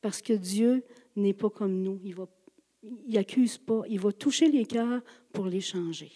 Parce 0.00 0.20
que 0.20 0.32
Dieu 0.32 0.84
n'est 1.14 1.34
pas 1.34 1.50
comme 1.50 1.80
nous. 1.80 2.00
Il 2.02 2.14
va, 2.14 2.26
il 2.82 3.18
accuse 3.18 3.58
pas. 3.58 3.82
Il 3.88 4.00
va 4.00 4.12
toucher 4.12 4.50
les 4.50 4.66
cœurs 4.66 5.02
pour 5.32 5.46
les 5.46 5.60
changer. 5.60 6.10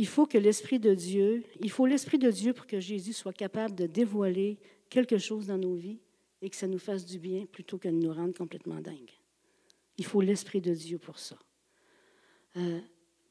il 0.00 0.06
faut 0.06 0.24
que 0.24 0.38
l'Esprit 0.38 0.78
de 0.78 0.94
Dieu, 0.94 1.44
il 1.60 1.70
faut 1.70 1.84
l'Esprit 1.84 2.18
de 2.18 2.30
Dieu 2.30 2.54
pour 2.54 2.66
que 2.66 2.80
Jésus 2.80 3.12
soit 3.12 3.34
capable 3.34 3.74
de 3.74 3.86
dévoiler 3.86 4.58
quelque 4.88 5.18
chose 5.18 5.48
dans 5.48 5.58
nos 5.58 5.74
vies 5.74 6.00
et 6.40 6.48
que 6.48 6.56
ça 6.56 6.66
nous 6.66 6.78
fasse 6.78 7.04
du 7.04 7.18
bien 7.18 7.44
plutôt 7.44 7.76
que 7.76 7.86
de 7.86 7.92
nous 7.92 8.10
rendre 8.10 8.32
complètement 8.32 8.80
dingues. 8.80 9.12
Il 9.98 10.06
faut 10.06 10.22
l'Esprit 10.22 10.62
de 10.62 10.72
Dieu 10.72 10.96
pour 10.96 11.18
ça. 11.18 11.36
Euh, 12.56 12.80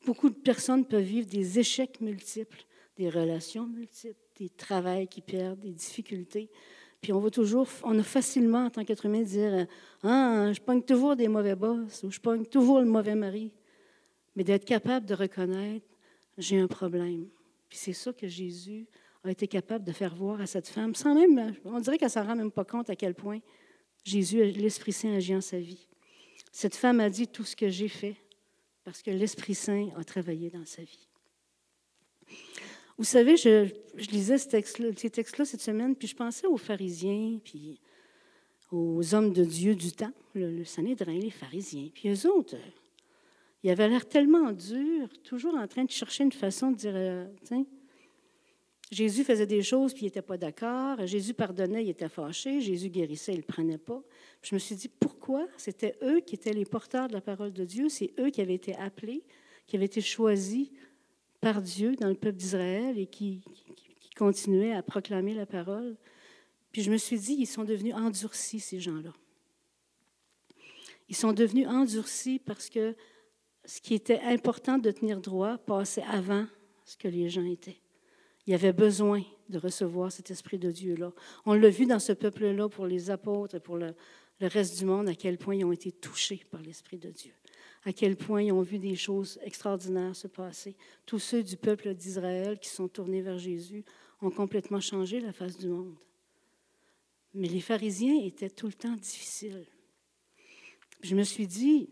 beaucoup 0.06 0.30
de 0.30 0.36
personnes 0.36 0.86
peuvent 0.86 1.02
vivre 1.02 1.28
des 1.28 1.58
échecs 1.58 2.02
multiples, 2.02 2.63
des 2.98 3.10
relations 3.10 3.65
multiples, 3.65 4.22
des 4.36 4.50
travails 4.50 5.08
qui 5.08 5.22
perdent, 5.22 5.62
des 5.62 5.74
difficultés. 5.74 6.52
Puis 7.02 7.14
on 7.14 7.20
va 7.20 7.30
toujours, 7.30 7.68
on 7.84 7.98
a 7.98 8.04
facilement 8.04 8.66
en 8.66 8.70
tant 8.70 8.84
qu'être 8.84 9.06
humain 9.06 9.22
dire 9.22 9.68
Ah, 10.04 10.52
je 10.52 10.60
pogne 10.60 10.82
toujours 10.82 11.16
des 11.16 11.28
mauvais 11.28 11.56
boss 11.56 12.04
ou 12.04 12.12
je 12.12 12.20
pogne 12.20 12.46
toujours 12.46 12.80
le 12.80 12.86
mauvais 12.86 13.16
mari. 13.16 13.52
Mais 14.36 14.44
d'être 14.44 14.66
capable 14.66 15.06
de 15.06 15.14
reconnaître 15.14 15.86
j'ai 16.40 16.58
un 16.58 16.68
problème. 16.68 17.28
Puis 17.68 17.78
c'est 17.78 17.94
ça 17.94 18.14
que 18.14 18.28
Jésus 18.28 18.88
a 19.24 19.32
été 19.32 19.48
capable 19.48 19.84
de 19.84 19.92
faire 19.92 20.16
voir 20.16 20.42
à 20.42 20.48
cette 20.48 20.68
femme, 20.68 20.96
sans 20.96 21.14
même, 21.14 21.54
on 21.66 21.80
dirait 21.80 21.98
qu'elle 21.98 22.08
ne 22.08 22.12
s'en 22.12 22.26
rend 22.26 22.36
même 22.36 22.52
pas 22.52 22.64
compte 22.64 22.90
à 22.90 22.96
quel 22.96 23.14
point 23.14 23.40
Jésus, 24.06 24.44
l'Esprit 24.52 24.94
Saint 24.94 25.14
agit 25.14 25.36
en 25.36 25.42
sa 25.42 25.60
vie. 25.60 25.86
Cette 26.52 26.76
femme 26.76 27.02
a 27.02 27.10
dit 27.10 27.28
tout 27.28 27.44
ce 27.44 27.56
que 27.56 27.70
j'ai 27.70 27.90
fait 27.90 28.16
parce 28.86 29.02
que 29.02 29.12
l'Esprit 29.12 29.56
Saint 29.56 29.90
a 29.98 30.04
travaillé 30.04 30.50
dans 30.50 30.66
sa 30.66 30.82
vie. 30.82 31.08
Vous 33.00 33.06
savez, 33.06 33.38
je, 33.38 33.70
lisais 34.12 34.38
ces 34.38 34.50
textes-là 35.10 35.46
cette 35.46 35.62
semaine, 35.62 35.96
puis 35.96 36.10
je 36.10 36.16
pensais 36.18 36.48
aux 36.48 36.58
pharisiens, 36.58 37.40
puis 37.42 37.80
aux 38.74 39.16
hommes 39.16 39.32
de 39.32 39.46
Dieu 39.46 39.74
du 39.74 39.94
temps, 39.94 40.12
le, 40.36 40.52
le 40.52 40.66
Sanhédrin, 40.66 41.18
les 41.18 41.32
pharisiens. 41.32 41.88
Puis 41.94 42.10
eux 42.10 42.30
autres, 42.30 42.58
il 43.64 43.70
avait 43.70 43.88
l'air 43.88 44.06
tellement 44.06 44.52
dur, 44.52 45.08
toujours 45.24 45.56
en 45.56 45.66
train 45.66 45.86
de 45.86 45.90
chercher 45.90 46.26
une 46.26 46.34
façon 46.34 46.72
de 46.72 46.76
dire, 46.76 46.92
euh, 46.94 47.26
Jésus 48.92 49.24
faisait 49.24 49.46
des 49.46 49.62
choses, 49.62 49.94
puis 49.94 50.04
il 50.04 50.08
n'était 50.08 50.22
pas 50.22 50.38
d'accord. 50.38 51.06
Jésus 51.08 51.34
pardonnait, 51.34 51.86
il 51.86 51.90
était 51.90 52.10
fâché. 52.10 52.60
Jésus 52.60 52.90
guérissait, 52.90 53.32
il 53.32 53.38
ne 53.38 53.42
le 53.44 53.48
prenait 53.48 53.78
pas. 53.78 54.04
je 54.42 54.56
me 54.56 54.60
suis 54.60 54.76
dit, 54.76 54.90
pourquoi? 54.90 55.48
C'était 55.56 55.96
eux 56.04 56.20
qui 56.20 56.36
étaient 56.36 56.52
les 56.52 56.66
porteurs 56.66 57.08
de 57.08 57.14
la 57.14 57.22
parole 57.22 57.54
de 57.54 57.64
Dieu. 57.64 57.88
C'est 57.88 58.12
eux 58.20 58.30
qui 58.30 58.42
avaient 58.42 58.56
été 58.56 58.76
appelés, 58.76 59.24
qui 59.68 59.78
avaient 59.78 59.86
été 59.86 60.02
choisis 60.02 60.70
par 61.41 61.62
Dieu 61.62 61.95
dans 61.95 62.08
le 62.08 62.15
peuple 62.15 62.38
d'Israël 62.38 62.97
et 62.97 63.08
qui, 63.08 63.43
qui 63.99 64.10
continuaient 64.12 64.73
à 64.73 64.84
proclamer 64.84 65.34
la 65.34 65.45
parole. 65.45 65.97
Puis 66.71 66.84
je 66.84 66.91
me 66.91 66.97
suis 66.97 67.19
dit, 67.19 67.36
ils 67.39 67.47
sont 67.47 67.63
devenus 67.63 67.95
endurcis, 67.95 68.60
ces 68.60 68.80
gens-là. 68.80 69.13
Ils 71.08 71.15
sont 71.15 71.34
devenus 71.34 71.67
endurcis 71.67 72.39
parce 72.39 72.69
que 72.69 72.95
ce 73.65 73.82
qui 73.82 73.93
était 73.93 74.19
important 74.21 74.78
de 74.78 74.91
tenir 74.91 75.19
droit 75.19 75.58
passait 75.58 76.04
avant 76.04 76.45
ce 76.86 76.97
que 76.97 77.08
les 77.08 77.30
gens 77.30 77.45
étaient. 77.45 77.82
Il 78.45 78.52
y 78.52 78.56
avait 78.56 78.73
besoin 78.73 79.23
de 79.49 79.58
recevoir 79.58 80.12
cet 80.12 80.32
Esprit 80.32 80.58
de 80.58 80.71
Dieu-là. 80.71 81.12
On 81.45 81.54
l'a 81.54 81.69
vu 81.69 81.86
dans 81.86 81.99
ce 81.99 82.13
peuple-là 82.13 82.69
pour 82.69 82.88
les 82.88 83.10
apôtres 83.12 83.56
et 83.56 83.60
pour 83.60 83.78
le, 83.78 83.93
reste 84.41 84.78
du 84.78 84.86
monde, 84.86 85.10
à 85.10 85.15
quel 85.15 85.38
point 85.38 85.56
ils 85.56 85.65
ont 85.65 85.71
été 85.71 85.91
touchés 85.91 86.43
par 86.49 86.62
l'Esprit 86.62 86.97
de 86.97 87.10
Dieu, 87.10 87.34
à 87.86 87.94
quel 87.94 88.15
point 88.15 88.44
ils 88.44 88.52
ont 88.52 88.62
vu 88.62 88.78
des 88.78 88.96
choses 88.96 89.39
extraordinaires 89.44 90.15
se 90.15 90.28
passer. 90.28 90.76
Tous 91.06 91.20
ceux 91.20 91.44
du 91.44 91.58
peuple 91.58 91.94
d'Israël 91.94 92.60
qui 92.60 92.70
sont 92.70 92.88
tournés 92.88 93.22
vers 93.22 93.39
Jésus 93.39 93.84
ont 94.22 94.32
complètement 94.32 94.82
changé 94.82 95.20
la 95.20 95.32
face 95.32 95.58
du 95.58 95.68
monde. 95.68 95.96
Mais 97.34 97.48
les 97.48 97.62
pharisiens 97.62 98.20
étaient 98.24 98.50
tout 98.50 98.68
le 98.68 98.74
temps 98.74 98.96
difficiles. 98.96 99.65
Je 101.02 101.15
me 101.15 101.24
suis 101.24 101.48
dit, 101.48 101.89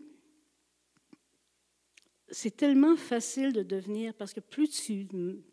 c'est 2.30 2.56
tellement 2.56 2.96
facile 2.96 3.52
de 3.52 3.62
devenir, 3.62 4.12
parce 4.14 4.34
que 4.34 4.40
plus 4.40 4.68
tu, 4.68 5.06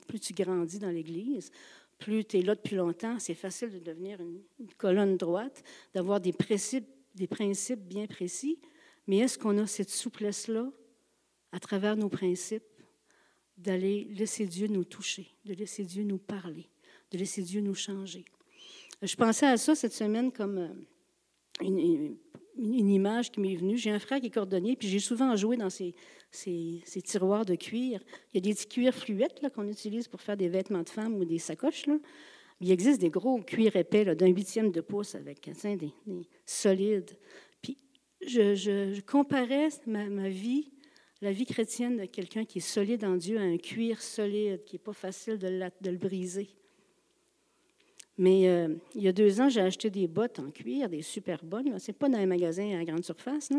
plus 0.07 0.19
tu 0.19 0.33
grandis 0.33 0.79
dans 0.79 0.89
l'Église, 0.89 1.51
plus 1.97 2.25
tu 2.25 2.39
es 2.39 2.41
là 2.41 2.55
depuis 2.55 2.75
longtemps, 2.75 3.19
c'est 3.19 3.35
facile 3.35 3.71
de 3.71 3.79
devenir 3.79 4.19
une, 4.19 4.41
colonne 4.77 5.17
droite, 5.17 5.63
d'avoir 5.93 6.19
des 6.19 6.33
principes, 6.33 6.87
des 7.13 7.27
principes 7.27 7.81
bien 7.81 8.07
précis. 8.07 8.59
Mais 9.07 9.17
est-ce 9.17 9.37
qu'on 9.37 9.57
a 9.57 9.67
cette 9.67 9.89
souplesse-là, 9.89 10.71
à 11.51 11.59
travers 11.59 11.95
nos 11.95 12.09
principes, 12.09 12.63
d'aller 13.57 14.05
laisser 14.11 14.45
Dieu 14.45 14.67
nous 14.67 14.83
toucher, 14.83 15.27
de 15.45 15.53
laisser 15.53 15.83
Dieu 15.83 16.03
nous 16.03 16.17
parler, 16.17 16.67
de 17.11 17.17
laisser 17.17 17.41
Dieu 17.41 17.61
nous 17.61 17.75
changer? 17.75 18.25
Je 19.01 19.15
pensais 19.15 19.45
à 19.45 19.57
ça 19.57 19.75
cette 19.75 19.93
semaine 19.93 20.31
comme 20.31 20.57
euh, 20.57 20.67
une, 21.61 22.17
image 22.89 23.31
qui 23.31 23.39
m'est 23.39 23.55
venue. 23.55 23.77
J'ai 23.77 23.91
un 23.91 23.99
frère 23.99 24.19
qui 24.19 24.27
est 24.27 24.31
cordonnier, 24.31 24.75
puis 24.75 24.87
j'ai 24.87 24.99
souvent 24.99 25.35
joué 25.35 25.57
dans 25.57 25.69
ces, 25.69 25.93
tiroirs 27.03 27.45
de 27.45 27.55
cuir. 27.55 28.01
Il 28.33 28.35
y 28.35 28.37
a 28.37 28.41
des 28.41 28.53
petits 28.53 28.67
cuirs 28.67 28.93
fluettes 28.93 29.41
qu'on 29.53 29.67
utilise 29.67 30.07
pour 30.07 30.21
faire 30.21 30.37
des 30.37 30.49
vêtements 30.49 30.83
de 30.83 30.89
femmes 30.89 31.15
ou 31.15 31.25
des 31.25 31.39
sacoches. 31.39 31.85
Il 32.61 32.71
existe 32.71 33.01
des 33.01 33.09
gros 33.09 33.41
cuirs 33.41 33.75
épais 33.75 34.15
d'un 34.15 34.27
huitième 34.27 34.71
de 34.71 34.81
pouce 34.81 35.15
avec 35.15 35.49
des, 35.63 35.93
solides. 36.45 37.17
Je, 38.25 39.01
comparais 39.01 39.69
ma, 39.85 40.29
vie, 40.29 40.71
la 41.21 41.31
vie 41.31 41.45
chrétienne 41.45 41.97
de 41.97 42.05
quelqu'un 42.05 42.45
qui 42.45 42.57
est 42.57 42.61
solide 42.61 43.05
en 43.05 43.15
Dieu, 43.15 43.37
à 43.37 43.41
un 43.41 43.57
cuir 43.57 44.01
solide 44.01 44.63
qui 44.65 44.75
n'est 44.75 44.79
pas 44.79 44.93
facile 44.93 45.37
de, 45.37 45.47
le 45.47 45.97
briser. 45.97 46.49
Mais 48.17 48.47
euh, 48.47 48.75
il 48.95 49.03
y 49.03 49.07
a 49.07 49.11
deux 49.11 49.41
ans, 49.41 49.49
j'ai 49.49 49.61
acheté 49.61 49.89
des 49.89 50.07
bottes 50.07 50.39
en 50.39 50.49
cuir, 50.49 50.89
des 50.89 51.01
super 51.01 51.43
bonnes. 51.43 51.77
Ce 51.79 51.91
n'est 51.91 51.97
pas 51.97 52.07
dans 52.07 52.17
un 52.17 52.25
magasin 52.25 52.79
à 52.79 52.83
grande 52.85 53.03
surface. 53.03 53.51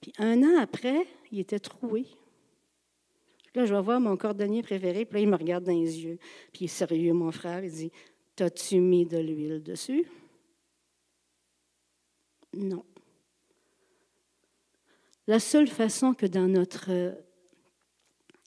Puis 0.00 0.12
un 0.18 0.42
an 0.42 0.58
après, 0.60 1.06
il 1.32 1.40
était 1.40 1.58
troué. 1.58 2.04
Là, 3.54 3.64
je 3.64 3.74
vais 3.74 3.80
voir 3.80 3.98
mon 4.00 4.18
cordonnier 4.18 4.62
préféré, 4.62 5.06
puis 5.06 5.14
là, 5.14 5.20
il 5.20 5.28
me 5.28 5.36
regarde 5.36 5.64
dans 5.64 5.72
les 5.72 6.04
yeux. 6.04 6.18
Puis 6.52 6.62
il 6.62 6.64
est 6.64 6.68
sérieux, 6.68 7.14
mon 7.14 7.32
frère. 7.32 7.64
Il 7.64 7.70
dit 7.70 7.92
T'as-tu 8.36 8.80
mis 8.80 9.06
de 9.06 9.16
l'huile 9.16 9.62
dessus 9.62 10.06
Non. 12.52 12.84
La 15.26 15.40
seule 15.40 15.68
façon 15.68 16.14
que 16.14 16.26
dans 16.26 16.46
notre 16.46 17.16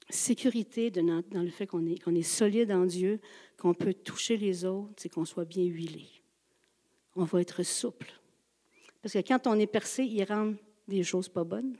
sécurité, 0.09 0.89
dans 0.91 1.23
le 1.33 1.49
fait 1.49 1.67
qu'on 1.67 1.85
est, 1.85 2.07
est 2.07 2.21
solide 2.23 2.71
en 2.71 2.85
Dieu, 2.85 3.19
qu'on 3.57 3.73
peut 3.73 3.93
toucher 3.93 4.37
les 4.37 4.65
autres, 4.65 4.93
c'est 4.97 5.09
qu'on 5.09 5.25
soit 5.25 5.45
bien 5.45 5.65
huilé. 5.65 6.07
on 7.15 7.25
va 7.25 7.41
être 7.41 7.63
souple. 7.63 8.11
Parce 9.01 9.13
que 9.13 9.19
quand 9.19 9.47
on 9.47 9.59
est 9.59 9.67
percé, 9.67 10.03
il 10.03 10.23
rentre 10.23 10.57
des 10.87 11.03
choses 11.03 11.29
pas 11.29 11.43
bonnes, 11.43 11.75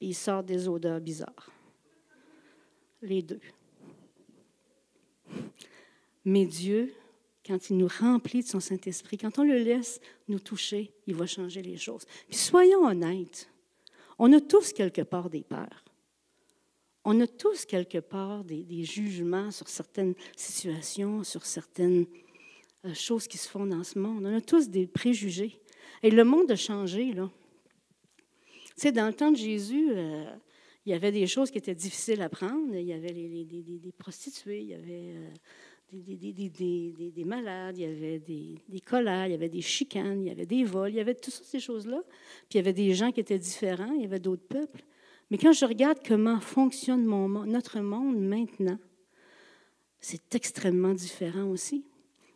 et 0.00 0.06
il 0.06 0.14
sort 0.14 0.42
des 0.42 0.68
odeurs 0.68 1.00
bizarres. 1.00 1.50
Les 3.02 3.22
deux. 3.22 3.40
Mais 6.24 6.46
Dieu, 6.46 6.92
quand 7.44 7.70
il 7.70 7.76
nous 7.76 7.88
remplit 7.88 8.42
de 8.42 8.48
son 8.48 8.60
Saint-Esprit, 8.60 9.18
quand 9.18 9.38
on 9.38 9.44
le 9.44 9.58
laisse 9.58 10.00
nous 10.28 10.38
toucher, 10.38 10.92
il 11.06 11.14
va 11.14 11.26
changer 11.26 11.62
les 11.62 11.76
choses. 11.76 12.04
Puis 12.28 12.36
soyons 12.36 12.86
honnêtes, 12.86 13.51
on 14.18 14.32
a 14.32 14.40
tous 14.40 14.72
quelque 14.72 15.02
part 15.02 15.30
des 15.30 15.42
peurs. 15.42 15.84
On 17.04 17.20
a 17.20 17.26
tous 17.26 17.64
quelque 17.64 17.98
part 17.98 18.44
des, 18.44 18.84
jugements 18.84 19.50
sur 19.50 19.68
certaines 19.68 20.14
situations, 20.36 21.24
sur 21.24 21.44
certaines 21.44 22.06
euh, 22.84 22.94
choses 22.94 23.26
qui 23.26 23.38
se 23.38 23.48
font 23.48 23.66
dans 23.66 23.82
ce 23.82 23.98
monde. 23.98 24.24
On 24.24 24.36
a 24.36 24.40
tous 24.40 24.68
des 24.68 24.86
préjugés. 24.86 25.60
Et 26.02 26.10
le 26.10 26.24
monde 26.24 26.50
a 26.50 26.56
changé, 26.56 27.12
là. 27.12 27.28
Tu 28.76 28.82
sais, 28.88 28.92
dans 28.92 29.06
le 29.06 29.14
temps 29.14 29.32
de 29.32 29.36
Jésus, 29.36 29.90
euh, 29.90 30.24
il 30.86 30.92
y 30.92 30.94
avait 30.94 31.12
des 31.12 31.26
choses 31.26 31.50
qui 31.50 31.58
étaient 31.58 31.74
difficiles 31.74 32.22
à 32.22 32.28
prendre. 32.28 32.74
Il 32.74 32.86
y 32.86 32.92
avait 32.92 33.12
les, 33.12 33.92
prostituées, 33.98 34.60
il 34.60 34.68
y 34.68 34.74
avait 34.74 35.14
euh, 35.16 35.28
des, 35.92 37.24
malades, 37.24 37.76
il 37.76 37.82
y 37.82 37.84
avait 37.84 38.18
des, 38.18 38.80
colères, 38.80 39.26
il 39.26 39.32
y 39.32 39.34
avait 39.34 39.48
des 39.48 39.60
chicanes, 39.60 40.22
il 40.22 40.28
y 40.28 40.30
avait 40.30 40.46
des 40.46 40.64
vols, 40.64 40.90
il 40.90 40.96
y 40.96 41.00
avait 41.00 41.14
toutes 41.14 41.34
ces 41.34 41.60
choses-là. 41.60 42.02
Puis 42.48 42.54
il 42.54 42.56
y 42.56 42.60
avait 42.60 42.72
des 42.72 42.94
gens 42.94 43.12
qui 43.12 43.20
étaient 43.20 43.38
différents, 43.38 43.92
il 43.92 44.02
y 44.02 44.04
avait 44.04 44.18
d'autres 44.18 44.46
peuples. 44.46 44.84
Mais 45.30 45.38
quand 45.38 45.52
je 45.52 45.64
regarde 45.64 45.98
comment 46.06 46.40
fonctionne 46.40 47.04
notre 47.46 47.80
monde 47.80 48.20
maintenant, 48.20 48.78
c'est 50.00 50.34
extrêmement 50.34 50.94
différent 50.94 51.44
aussi. 51.44 51.84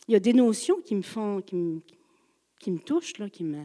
Il 0.09 0.13
y 0.13 0.17
a 0.17 0.21
des 0.21 0.33
notions 0.33 0.81
qui 0.83 0.95
me 0.95 1.03
font, 1.03 1.41
qui 1.41 1.57
me, 1.57 1.81
qui 2.61 2.71
me 2.71 2.79
touchent, 2.79 3.19
là, 3.19 3.29
qui 3.29 3.45
me, 3.45 3.65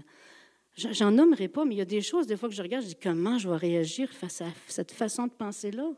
J'en 0.76 1.12
nommerai 1.12 1.50
pas, 1.50 1.66
mais 1.66 1.76
il 1.76 1.78
y 1.80 1.82
a 1.82 1.86
des 1.86 2.02
choses, 2.02 2.28
des 2.28 2.38
fois 2.38 2.48
que 2.48 2.56
je 2.56 2.62
regarde, 2.62 2.84
je 2.84 2.90
dis 2.90 2.96
comment 2.96 3.38
je 3.38 3.50
vais 3.50 3.58
réagir 3.58 4.10
face 4.10 4.42
à 4.42 4.48
cette 4.68 4.92
façon 4.92 5.28
de 5.28 5.32
penser-là? 5.32 5.92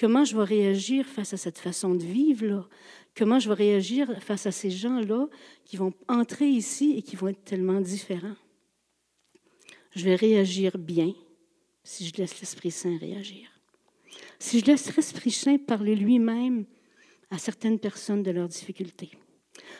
Comment 0.00 0.24
je 0.24 0.34
vais 0.36 0.44
réagir 0.44 1.04
face 1.04 1.34
à 1.34 1.36
cette 1.36 1.58
façon 1.58 1.94
de 1.94 2.02
vivre-là? 2.02 2.66
Comment 3.14 3.38
je 3.38 3.48
vais 3.48 3.54
réagir 3.54 4.22
face 4.22 4.46
à 4.46 4.50
ces 4.50 4.70
gens-là 4.70 5.28
qui 5.64 5.76
vont 5.76 5.92
entrer 6.08 6.48
ici 6.48 6.94
et 6.96 7.02
qui 7.02 7.16
vont 7.16 7.28
être 7.28 7.44
tellement 7.44 7.80
différents? 7.80 8.36
Je 9.94 10.04
vais 10.04 10.16
réagir 10.16 10.78
bien 10.78 11.12
si 11.84 12.06
je 12.06 12.16
laisse 12.16 12.40
l'Esprit 12.40 12.70
Saint 12.70 12.96
réagir. 12.96 13.48
Si 14.38 14.58
je 14.58 14.64
laisse 14.64 14.96
l'Esprit 14.96 15.30
Saint 15.30 15.58
parler 15.58 15.94
lui-même 15.94 16.64
à 17.30 17.36
certaines 17.38 17.78
personnes 17.78 18.22
de 18.22 18.30
leurs 18.30 18.48
difficultés. 18.48 19.10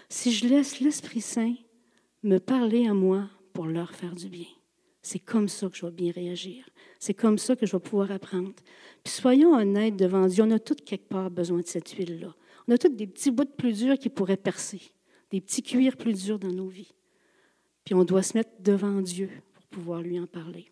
Si 0.09 0.33
je 0.33 0.47
laisse 0.47 0.81
l'Esprit 0.81 1.23
Saint 1.23 1.55
me 2.23 2.39
parler 2.39 2.87
à 2.87 2.95
moi 2.95 3.29
pour 3.55 3.67
leur 3.67 3.95
faire 3.95 4.15
du 4.15 4.29
bien. 4.29 4.47
C'est 5.01 5.19
comme 5.19 5.49
ça 5.49 5.69
que 5.69 5.77
je 5.77 5.87
vais 5.87 5.93
bien 5.93 6.13
réagir. 6.13 6.69
C'est 6.99 7.15
comme 7.15 7.39
ça 7.39 7.57
que 7.57 7.65
je 7.65 7.73
vais 7.73 7.81
pouvoir 7.81 8.11
apprendre. 8.11 8.53
Puis 9.03 9.15
soyons 9.15 9.55
honnêtes 9.55 9.97
devant 9.97 10.27
Dieu, 10.27 10.45
on 10.45 10.51
a 10.51 10.59
tous 10.59 10.77
quelque 10.85 11.09
part 11.09 11.31
besoin 11.31 11.61
de 11.61 11.67
cette 11.67 11.89
huile-là. 11.91 12.35
On 12.69 12.73
a 12.73 12.79
tous 12.79 12.89
des 12.89 13.07
petits 13.07 13.31
bouts 13.31 13.45
plus 13.45 13.79
durs 13.79 13.99
qui 13.99 14.09
pourraient 14.11 14.37
percer, 14.37 14.81
des 15.31 15.41
petits 15.41 15.63
cuirs 15.63 15.97
plus 15.97 16.25
durs 16.25 16.39
dans 16.39 16.53
nos 16.53 16.69
vies. 16.69 16.93
Puis 17.85 17.95
on 17.95 18.05
doit 18.05 18.23
se 18.23 18.37
mettre 18.37 18.51
devant 18.61 19.01
Dieu 19.01 19.31
pour 19.53 19.65
pouvoir 19.67 20.03
lui 20.03 20.19
en 20.19 20.27
parler. 20.27 20.71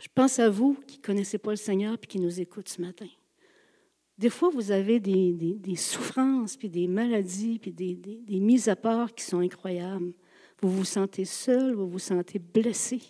Je 0.00 0.08
pense 0.14 0.38
à 0.38 0.48
vous 0.48 0.78
qui 0.86 0.98
ne 0.98 1.02
connaissez 1.02 1.38
pas 1.38 1.50
le 1.50 1.56
Seigneur 1.56 1.94
et 1.94 2.06
qui 2.06 2.18
nous 2.18 2.40
écoutent 2.40 2.68
ce 2.68 2.80
matin. 2.80 3.08
Des 4.20 4.30
fois, 4.30 4.50
vous 4.50 4.70
avez 4.70 5.00
des, 5.00 5.76
souffrances, 5.76 6.56
puis 6.56 6.68
des 6.68 6.88
maladies, 6.88 7.58
puis 7.58 7.72
des, 7.72 8.40
mises 8.40 8.68
à 8.68 8.76
part 8.76 9.14
qui 9.14 9.24
sont 9.24 9.38
incroyables. 9.38 10.12
Vous 10.62 10.70
vous 10.70 10.84
sentez 10.84 11.24
seul, 11.24 11.74
vous 11.74 11.88
vous 11.88 11.98
sentez 11.98 12.38
blessé. 12.38 13.00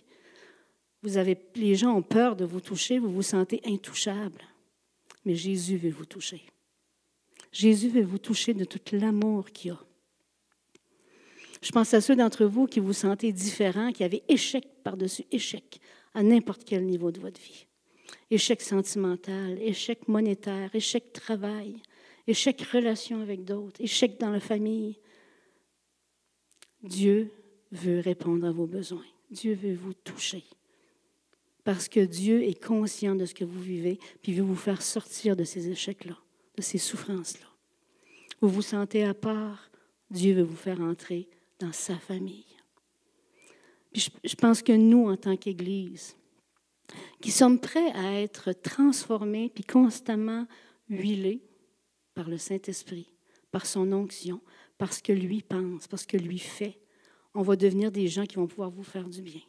Vous 1.02 1.16
avez, 1.16 1.38
les 1.56 1.74
gens 1.74 1.96
ont 1.96 2.02
peur 2.02 2.36
de 2.36 2.44
vous 2.44 2.60
toucher, 2.60 2.98
vous 2.98 3.10
vous 3.10 3.22
sentez 3.22 3.60
intouchable. 3.64 4.42
Mais 5.24 5.34
Jésus 5.34 5.76
veut 5.76 5.90
vous 5.90 6.06
toucher. 6.06 6.42
Jésus 7.52 7.88
veut 7.88 8.02
vous 8.02 8.18
toucher 8.18 8.54
de 8.54 8.64
tout 8.64 8.80
l'amour 8.92 9.50
qu'il 9.50 9.72
a. 9.72 9.80
Je 11.62 11.72
pense 11.72 11.92
à 11.92 12.00
ceux 12.00 12.16
d'entre 12.16 12.46
vous 12.46 12.66
qui 12.66 12.80
vous 12.80 12.92
sentez 12.92 13.32
différents, 13.32 13.92
qui 13.92 14.04
avaient 14.04 14.22
échec 14.28 14.66
par-dessus 14.82 15.24
échec 15.30 15.80
à 16.14 16.22
n'importe 16.22 16.64
quel 16.64 16.86
niveau 16.86 17.10
de 17.10 17.20
votre 17.20 17.40
vie. 17.40 17.66
Échec 18.30 18.62
sentimental, 18.62 19.60
échec 19.60 20.08
monétaire, 20.08 20.74
échec 20.74 21.12
travail, 21.12 21.76
échec 22.26 22.62
relation 22.62 23.20
avec 23.20 23.44
d'autres, 23.44 23.80
échec 23.80 24.18
dans 24.18 24.30
la 24.30 24.40
famille. 24.40 24.98
Dieu 26.82 27.30
veut 27.72 28.00
répondre 28.00 28.46
à 28.46 28.52
vos 28.52 28.66
besoins. 28.66 29.04
Dieu 29.30 29.54
veut 29.54 29.74
vous 29.74 29.94
toucher. 29.94 30.44
Parce 31.64 31.88
que 31.88 32.00
Dieu 32.00 32.42
est 32.42 32.62
conscient 32.62 33.14
de 33.14 33.26
ce 33.26 33.34
que 33.34 33.44
vous 33.44 33.60
vivez, 33.60 33.98
puis 34.22 34.32
veut 34.32 34.42
vous 34.42 34.56
faire 34.56 34.82
sortir 34.82 35.36
de 35.36 35.44
ces 35.44 35.68
échecs-là, 35.68 36.16
de 36.56 36.62
ces 36.62 36.78
souffrances-là. 36.78 37.46
Vous 38.40 38.48
vous 38.48 38.62
sentez 38.62 39.04
à 39.04 39.14
part, 39.14 39.70
Dieu 40.10 40.34
veut 40.34 40.42
vous 40.42 40.56
faire 40.56 40.80
entrer 40.80 41.28
dans 41.58 41.72
sa 41.72 41.96
famille. 41.96 42.46
Puis 43.92 44.10
je, 44.24 44.34
pense 44.36 44.62
que 44.62 44.72
nous, 44.72 45.08
en 45.08 45.16
tant 45.16 45.36
qu'Église, 45.36 46.16
qui 47.20 47.30
sommes 47.30 47.60
prêts 47.60 47.92
à 47.92 48.20
être 48.20 48.52
transformés, 48.52 49.50
puis 49.54 49.64
constamment 49.64 50.46
huilés 50.88 51.42
par 52.14 52.28
le 52.28 52.38
Saint-Esprit, 52.38 53.12
par 53.50 53.66
son 53.66 53.92
onction, 53.92 54.40
parce 54.78 55.02
que 55.02 55.12
lui 55.12 55.42
pense, 55.42 55.86
parce 55.86 56.06
que 56.06 56.16
lui 56.16 56.38
fait, 56.38 56.80
on 57.34 57.42
va 57.42 57.56
devenir 57.56 57.90
des 57.90 58.08
gens 58.08 58.26
qui 58.26 58.36
vont 58.36 58.46
pouvoir 58.46 58.70
vous 58.70 58.82
faire 58.82 59.08
du 59.08 59.22
bien. 59.22 59.42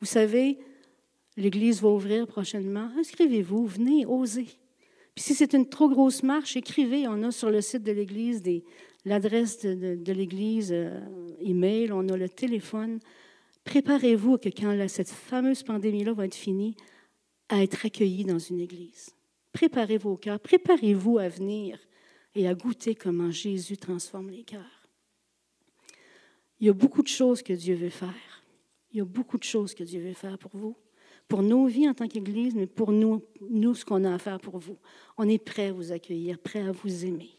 Vous 0.00 0.06
savez, 0.06 0.58
l'Église 1.36 1.80
va 1.80 1.88
ouvrir 1.88 2.26
prochainement. 2.26 2.90
Inscrivez-vous, 2.98 3.66
venez, 3.66 4.06
osez. 4.06 4.48
Puis 5.14 5.24
si 5.24 5.34
c'est 5.34 5.54
une 5.54 5.68
trop 5.68 5.88
grosse 5.88 6.22
marche, 6.22 6.56
écrivez. 6.56 7.06
On 7.08 7.22
a 7.22 7.30
sur 7.30 7.50
le 7.50 7.60
site 7.60 7.82
de 7.82 7.92
l'Église 7.92 8.42
l'adresse 9.04 9.60
de, 9.60 10.12
l'Église, 10.12 10.70
euh, 10.72 11.00
email, 11.40 11.92
on 11.92 12.08
a 12.08 12.16
le 12.16 12.28
téléphone. 12.28 13.00
Préparez-vous 13.64 14.38
que 14.38 14.48
quand 14.48 14.88
cette 14.88 15.10
fameuse 15.10 15.62
pandémie-là 15.62 16.12
va 16.12 16.26
être 16.26 16.34
finie, 16.34 16.76
à 17.48 17.62
être 17.62 17.86
accueillis 17.86 18.24
dans 18.24 18.38
une 18.38 18.60
Église. 18.60 19.10
Préparez 19.52 19.98
vos 19.98 20.16
cœurs, 20.16 20.40
préparez-vous 20.40 21.18
à 21.18 21.28
venir 21.28 21.78
et 22.34 22.48
à 22.48 22.54
goûter 22.54 22.94
comment 22.94 23.30
Jésus 23.30 23.76
transforme 23.76 24.30
les 24.30 24.42
cœurs. 24.42 24.83
Il 26.60 26.66
y 26.66 26.70
a 26.70 26.72
beaucoup 26.72 27.02
de 27.02 27.08
choses 27.08 27.42
que 27.42 27.52
Dieu 27.52 27.74
veut 27.74 27.90
faire. 27.90 28.44
Il 28.92 28.98
y 28.98 29.00
a 29.00 29.04
beaucoup 29.04 29.38
de 29.38 29.44
choses 29.44 29.74
que 29.74 29.82
Dieu 29.82 30.00
veut 30.00 30.14
faire 30.14 30.38
pour 30.38 30.52
vous, 30.56 30.76
pour 31.26 31.42
nos 31.42 31.66
vies 31.66 31.88
en 31.88 31.94
tant 31.94 32.06
qu'Église, 32.06 32.54
mais 32.54 32.66
pour 32.66 32.92
nous, 32.92 33.22
nous, 33.40 33.74
ce 33.74 33.84
qu'on 33.84 34.04
a 34.04 34.14
à 34.14 34.18
faire 34.18 34.38
pour 34.38 34.58
vous. 34.58 34.78
On 35.16 35.28
est 35.28 35.38
prêt 35.38 35.68
à 35.68 35.72
vous 35.72 35.90
accueillir, 35.90 36.38
prêt 36.38 36.60
à 36.60 36.70
vous 36.70 37.04
aimer. 37.04 37.30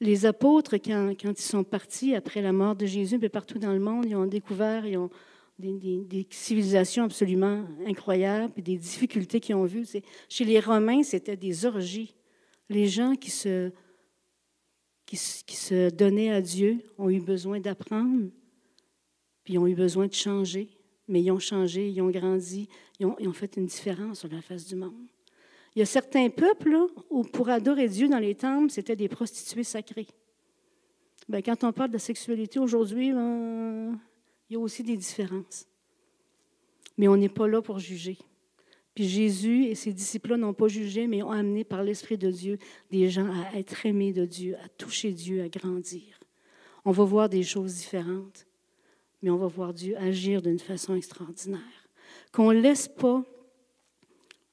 Les 0.00 0.24
apôtres, 0.24 0.76
quand, 0.76 1.14
ils 1.22 1.40
sont 1.40 1.62
partis 1.62 2.14
après 2.14 2.40
la 2.40 2.52
mort 2.52 2.74
de 2.74 2.86
Jésus, 2.86 3.18
mais 3.20 3.28
partout 3.28 3.58
dans 3.58 3.72
le 3.72 3.80
monde, 3.80 4.06
ils 4.06 4.16
ont 4.16 4.26
découvert, 4.26 4.86
ils 4.86 4.96
ont 4.96 5.10
des, 5.58 6.04
des, 6.04 6.26
civilisations 6.30 7.04
absolument 7.04 7.64
incroyables, 7.86 8.52
et 8.56 8.62
des 8.62 8.78
difficultés 8.78 9.40
qu'ils 9.40 9.56
ont 9.56 9.66
vues. 9.66 9.86
Chez 10.28 10.44
les 10.44 10.58
Romains, 10.58 11.02
c'était 11.02 11.36
des 11.36 11.66
orgies. 11.66 12.14
Les 12.70 12.86
gens 12.86 13.14
qui 13.14 13.30
se 13.30 13.70
qui, 15.16 15.56
se 15.56 15.90
donnaient 15.90 16.30
à 16.30 16.40
Dieu 16.40 16.78
ont 16.96 17.10
eu 17.10 17.20
besoin 17.20 17.58
d'apprendre, 17.58 18.30
puis 19.42 19.58
ont 19.58 19.66
eu 19.66 19.74
besoin 19.74 20.06
de 20.06 20.14
changer. 20.14 20.68
Mais 21.08 21.20
ils 21.20 21.32
ont 21.32 21.40
changé, 21.40 21.88
ils 21.88 22.00
ont 22.00 22.10
grandi, 22.10 22.68
ils 23.00 23.06
ont, 23.06 23.32
fait 23.32 23.56
une 23.56 23.66
différence 23.66 24.20
sur 24.20 24.28
la 24.28 24.40
face 24.40 24.66
du 24.66 24.76
monde. 24.76 25.08
Il 25.74 25.80
y 25.80 25.82
a 25.82 25.86
certains 25.86 26.30
peuples 26.30 26.76
où 27.10 27.24
pour 27.24 27.48
adorer 27.48 27.88
Dieu 27.88 28.08
dans 28.08 28.20
les 28.20 28.36
temples, 28.36 28.70
c'était 28.70 28.94
des 28.94 29.08
prostituées 29.08 29.64
sacrées. 29.64 30.06
Bien, 31.28 31.42
quand 31.42 31.64
on 31.64 31.72
parle 31.72 31.90
de 31.90 31.98
sexualité 31.98 32.60
aujourd'hui, 32.60 33.12
ben, 33.12 33.98
il 34.48 34.52
y 34.52 34.56
a 34.56 34.60
aussi 34.60 34.84
des 34.84 34.96
différences. 34.96 35.66
Mais 36.96 37.08
on 37.08 37.16
n'est 37.16 37.28
pas 37.28 37.48
là 37.48 37.60
pour 37.60 37.80
juger. 37.80 38.18
Puis 38.94 39.08
Jésus 39.08 39.64
et 39.64 39.74
ses 39.74 39.92
disciples 39.92 40.34
n'ont 40.36 40.54
pas 40.54 40.68
jugé, 40.68 41.06
mais 41.06 41.22
ont 41.22 41.30
amené 41.30 41.64
par 41.64 41.82
l'Esprit 41.82 42.18
de 42.18 42.30
Dieu 42.30 42.58
des 42.90 43.08
gens 43.08 43.30
à 43.30 43.56
être 43.56 43.86
aimés 43.86 44.12
de 44.12 44.24
Dieu, 44.24 44.56
à 44.64 44.68
toucher 44.68 45.12
Dieu, 45.12 45.42
à 45.42 45.48
grandir. 45.48 46.20
On 46.84 46.90
va 46.90 47.04
voir 47.04 47.28
des 47.28 47.42
choses 47.42 47.74
différentes, 47.76 48.46
mais 49.22 49.30
on 49.30 49.36
va 49.36 49.46
voir 49.46 49.72
Dieu 49.72 49.96
agir 49.96 50.42
d'une 50.42 50.58
façon 50.58 50.94
extraordinaire. 50.96 51.88
Qu'on 52.32 52.52
ne 52.52 52.60
laisse 52.60 52.88
pas, 52.88 53.24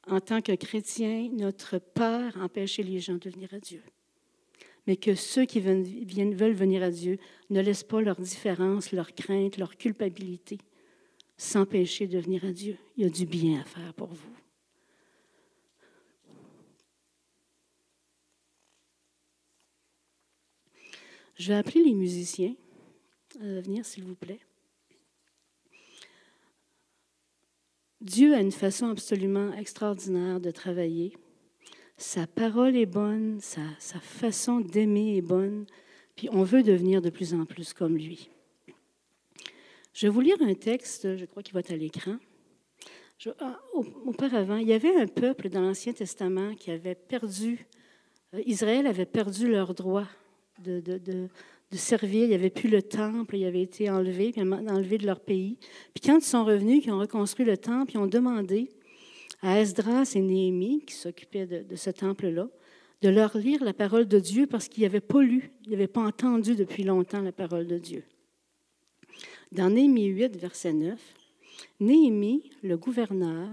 en 0.08 0.19
tant 0.19 0.41
que 0.41 0.54
chrétien, 0.54 1.30
notre 1.34 1.80
peur 1.80 2.38
empêcher 2.39 2.84
les 2.84 3.00
gens 3.00 3.17
de 3.17 3.30
venir 3.30 3.54
à 3.54 3.60
Dieu. 3.60 3.82
Mais 4.86 4.95
que 4.95 5.15
ceux 5.15 5.45
qui 5.45 5.60
veulent 5.60 6.54
venir 6.54 6.84
à 6.84 6.91
Dieu 6.91 7.17
ne 7.50 7.60
laissent 7.60 7.84
pas 7.84 8.02
leur 8.02 8.15
différence, 8.17 8.93
leur 8.93 9.13
crainte, 9.13 9.58
leur 9.58 9.76
culpabilité 9.76 10.60
s'empêcher 11.38 12.08
de 12.08 12.19
venir 12.19 12.43
à 12.43 12.52
Dieu. 12.52 12.78
Il 12.97 13.04
y 13.04 13.06
a 13.06 13.10
du 13.10 13.26
bien 13.26 13.62
à 13.62 13.63
faire 13.63 13.93
pour 13.93 14.08
vous. 14.08 14.36
Je 21.36 21.50
vais 21.50 21.58
appeler 21.60 21.84
les 21.84 21.93
musiciens 21.93 22.56
à 23.39 23.62
venir, 23.62 23.86
s'il 23.86 24.04
vous 24.04 24.15
plaît. 24.15 24.39
Dieu 28.02 28.34
a 28.34 28.41
une 28.41 28.52
façon 28.52 28.89
absolument 28.89 29.54
extraordinaire 29.54 30.39
de 30.39 30.50
travailler. 30.50 31.15
Sa 31.97 32.26
parole 32.26 32.76
est 32.76 32.86
bonne, 32.88 33.39
sa, 33.39 33.62
sa 33.80 34.00
façon 34.00 34.60
d'aimer 34.60 35.17
est 35.17 35.21
bonne, 35.21 35.65
puis 36.15 36.30
on 36.32 36.43
veut 36.43 36.63
devenir 36.63 37.02
de 37.02 37.10
plus 37.10 37.34
en 37.34 37.45
plus 37.45 37.73
comme 37.73 37.97
lui. 37.97 38.30
Je 39.97 40.05
vais 40.05 40.13
vous 40.13 40.21
lire 40.21 40.38
un 40.41 40.53
texte, 40.53 41.17
je 41.17 41.25
crois 41.25 41.41
qu'il 41.41 41.55
va 41.55 41.62
être 41.62 41.71
à 41.71 41.75
l'écran. 41.75 42.17
Ah, 43.39 43.60
auparavant, 44.05 44.57
il 44.57 44.67
y 44.67 44.73
avait 44.73 44.95
un 44.95 45.07
peuple 45.07 45.49
dans 45.49 45.62
l'Ancien 45.62 45.91
Testament 45.91 46.53
qui 46.53 46.69
avait 46.69 46.93
perdu, 46.93 47.65
euh, 48.36 48.41
Israël 48.45 48.86
avait 48.86 49.07
perdu 49.07 49.49
leur 49.49 49.73
droit 49.73 50.05
de, 50.63 50.83
servir. 51.71 52.25
Il 52.25 52.29
n'y 52.29 52.36
avait 52.36 52.51
plus 52.51 52.69
le 52.69 52.83
temple, 52.83 53.38
il 53.38 53.45
avait 53.45 53.63
été 53.63 53.89
enlevé, 53.89 54.33
puis 54.33 54.43
de 54.99 55.05
leur 55.07 55.19
pays. 55.19 55.57
Puis 55.95 56.03
quand 56.05 56.19
ils 56.19 56.23
sont 56.23 56.45
revenus, 56.45 56.86
ils 56.86 56.91
ont 56.91 56.99
reconstruit 56.99 57.47
le 57.47 57.57
temple, 57.57 57.93
ils 57.95 57.97
ont 57.97 58.05
demandé 58.05 58.69
à 59.41 59.60
Esdras 59.60 60.12
et 60.13 60.21
Néhémie, 60.21 60.86
qui 60.86 60.93
s'occupaient 60.93 61.47
de, 61.47 61.75
ce 61.75 61.89
temple-là, 61.89 62.47
de 63.01 63.10
leur 63.10 63.36
lire 63.36 63.63
la 63.63 63.73
parole 63.73 64.07
de 64.07 64.19
Dieu 64.19 64.45
parce 64.45 64.67
qu'ils 64.67 64.83
n'avaient 64.83 64.99
pas 64.99 65.23
lu, 65.23 65.49
ils 65.65 65.71
n'avaient 65.71 65.88
pas 65.88 66.01
entendu 66.01 66.53
depuis 66.53 66.83
longtemps 66.83 67.23
la 67.23 67.31
parole 67.31 67.65
de 67.65 67.79
Dieu. 67.79 68.03
Dans 69.51 69.69
Néhémie 69.69 70.07
8, 70.07 70.36
verset 70.36 70.73
9, 70.73 70.99
Néhémie, 71.79 72.51
le 72.63 72.77
gouverneur, 72.77 73.47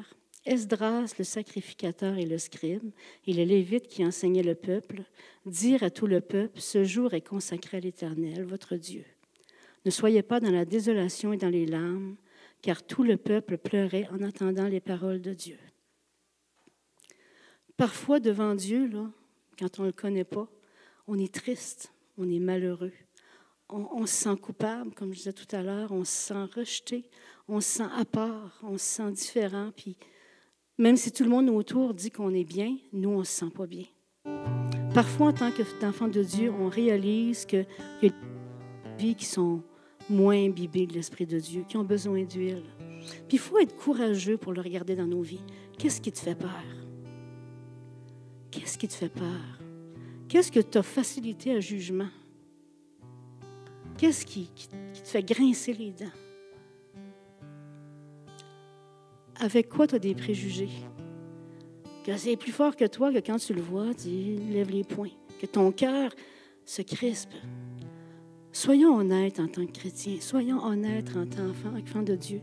Esdras, 0.44 1.14
le 1.18 1.24
sacrificateur 1.24 2.18
et 2.18 2.26
le 2.26 2.36
scribe, 2.38 2.90
et 3.26 3.32
les 3.32 3.46
Lévites 3.46 3.86
qui 3.86 4.04
enseignaient 4.04 4.42
le 4.42 4.56
peuple, 4.56 5.04
dirent 5.46 5.84
à 5.84 5.90
tout 5.90 6.06
le 6.06 6.20
peuple, 6.20 6.60
Ce 6.60 6.84
jour 6.84 7.14
est 7.14 7.26
consacré 7.26 7.76
à 7.76 7.80
l'Éternel, 7.80 8.44
votre 8.44 8.74
Dieu. 8.74 9.04
Ne 9.84 9.90
soyez 9.90 10.22
pas 10.22 10.40
dans 10.40 10.50
la 10.50 10.64
désolation 10.64 11.32
et 11.32 11.36
dans 11.36 11.48
les 11.48 11.66
larmes, 11.66 12.16
car 12.60 12.82
tout 12.82 13.04
le 13.04 13.16
peuple 13.16 13.56
pleurait 13.56 14.08
en 14.10 14.22
entendant 14.22 14.66
les 14.66 14.80
paroles 14.80 15.20
de 15.20 15.32
Dieu. 15.32 15.58
Parfois, 17.76 18.18
devant 18.18 18.54
Dieu, 18.54 18.90
quand 19.58 19.78
on 19.78 19.82
ne 19.82 19.88
le 19.88 19.92
connaît 19.92 20.24
pas, 20.24 20.48
on 21.06 21.18
est 21.18 21.32
triste, 21.32 21.92
on 22.18 22.28
est 22.30 22.38
malheureux, 22.40 22.92
on, 23.70 24.06
se 24.06 24.14
sent 24.14 24.36
coupable, 24.40 24.92
comme 24.94 25.12
je 25.12 25.18
disais 25.18 25.32
tout 25.32 25.56
à 25.56 25.62
l'heure, 25.62 25.92
on 25.92 26.04
se 26.04 26.12
sent 26.12 26.44
rejeté, 26.54 27.04
on 27.48 27.60
se 27.60 27.68
sent 27.68 27.88
à 27.96 28.04
part, 28.04 28.58
on 28.62 28.78
se 28.78 28.84
sent 28.84 29.10
différent, 29.12 29.70
puis 29.74 29.96
même 30.78 30.96
si 30.96 31.12
tout 31.12 31.24
le 31.24 31.30
monde 31.30 31.48
autour 31.50 31.94
dit 31.94 32.10
qu'on 32.10 32.34
est 32.34 32.44
bien, 32.44 32.76
nous, 32.92 33.10
on 33.10 33.18
ne 33.20 33.24
se 33.24 33.32
sent 33.32 33.50
pas 33.54 33.66
bien. 33.66 33.84
Parfois, 34.92 35.28
en 35.28 35.32
tant 35.32 35.50
qu'enfant 35.50 36.08
de 36.08 36.22
Dieu, 36.22 36.52
on 36.52 36.68
réalise 36.68 37.46
qu'il 37.46 37.66
y 38.02 38.06
a 38.06 38.10
des 38.10 38.14
vies 38.98 39.14
qui 39.14 39.24
sont 39.24 39.62
moins 40.08 40.36
imbibées 40.36 40.86
de 40.86 40.92
l'Esprit 40.92 41.26
de 41.26 41.38
Dieu, 41.38 41.64
qui 41.68 41.76
ont 41.76 41.84
besoin 41.84 42.22
d'huile. 42.24 42.62
Puis 43.28 43.36
il 43.36 43.38
faut 43.38 43.58
être 43.58 43.76
courageux 43.76 44.36
pour 44.36 44.52
le 44.52 44.60
regarder 44.60 44.96
dans 44.96 45.06
nos 45.06 45.22
vies. 45.22 45.42
Qu'est-ce 45.78 46.00
qui 46.00 46.12
te 46.12 46.18
fait 46.18 46.34
peur? 46.34 46.64
Qu'est-ce 48.50 48.78
qui 48.78 48.86
te 48.86 48.94
fait 48.94 49.08
peur? 49.08 49.58
Qu'est-ce 50.28 50.52
que 50.52 50.60
tu 50.60 50.78
as 50.78 50.82
facilité 50.82 51.52
à 51.52 51.60
jugement? 51.60 52.08
Qu'est-ce 54.04 54.26
qui, 54.26 54.50
te 54.52 55.08
fait 55.08 55.22
grincer 55.22 55.72
les 55.72 55.90
dents? 55.90 56.04
avec 59.40 59.70
quoi 59.70 59.86
tu 59.86 59.94
as 59.94 59.98
des 59.98 60.14
préjugés? 60.14 60.68
Que 62.04 62.14
c'est 62.18 62.36
plus 62.36 62.52
fort 62.52 62.76
que 62.76 62.84
toi, 62.84 63.10
que 63.10 63.20
quand 63.20 63.38
tu 63.38 63.54
le 63.54 63.62
vois, 63.62 63.94
tu 63.94 64.10
lèves 64.52 64.70
les 64.70 64.84
poings. 64.84 65.16
Que 65.40 65.46
ton 65.46 65.72
cœur 65.72 66.10
se 66.66 66.82
crispe. 66.82 67.32
Soyons 68.52 68.94
honnêtes 68.94 69.40
en 69.40 69.48
tant 69.48 69.64
que 69.64 69.72
chrétiens. 69.72 70.18
Soyons 70.20 70.62
honnêtes 70.62 71.16
en 71.16 71.24
tant 71.24 71.54
qu'enfants 71.54 72.02
de 72.02 72.14
Dieu. 72.14 72.42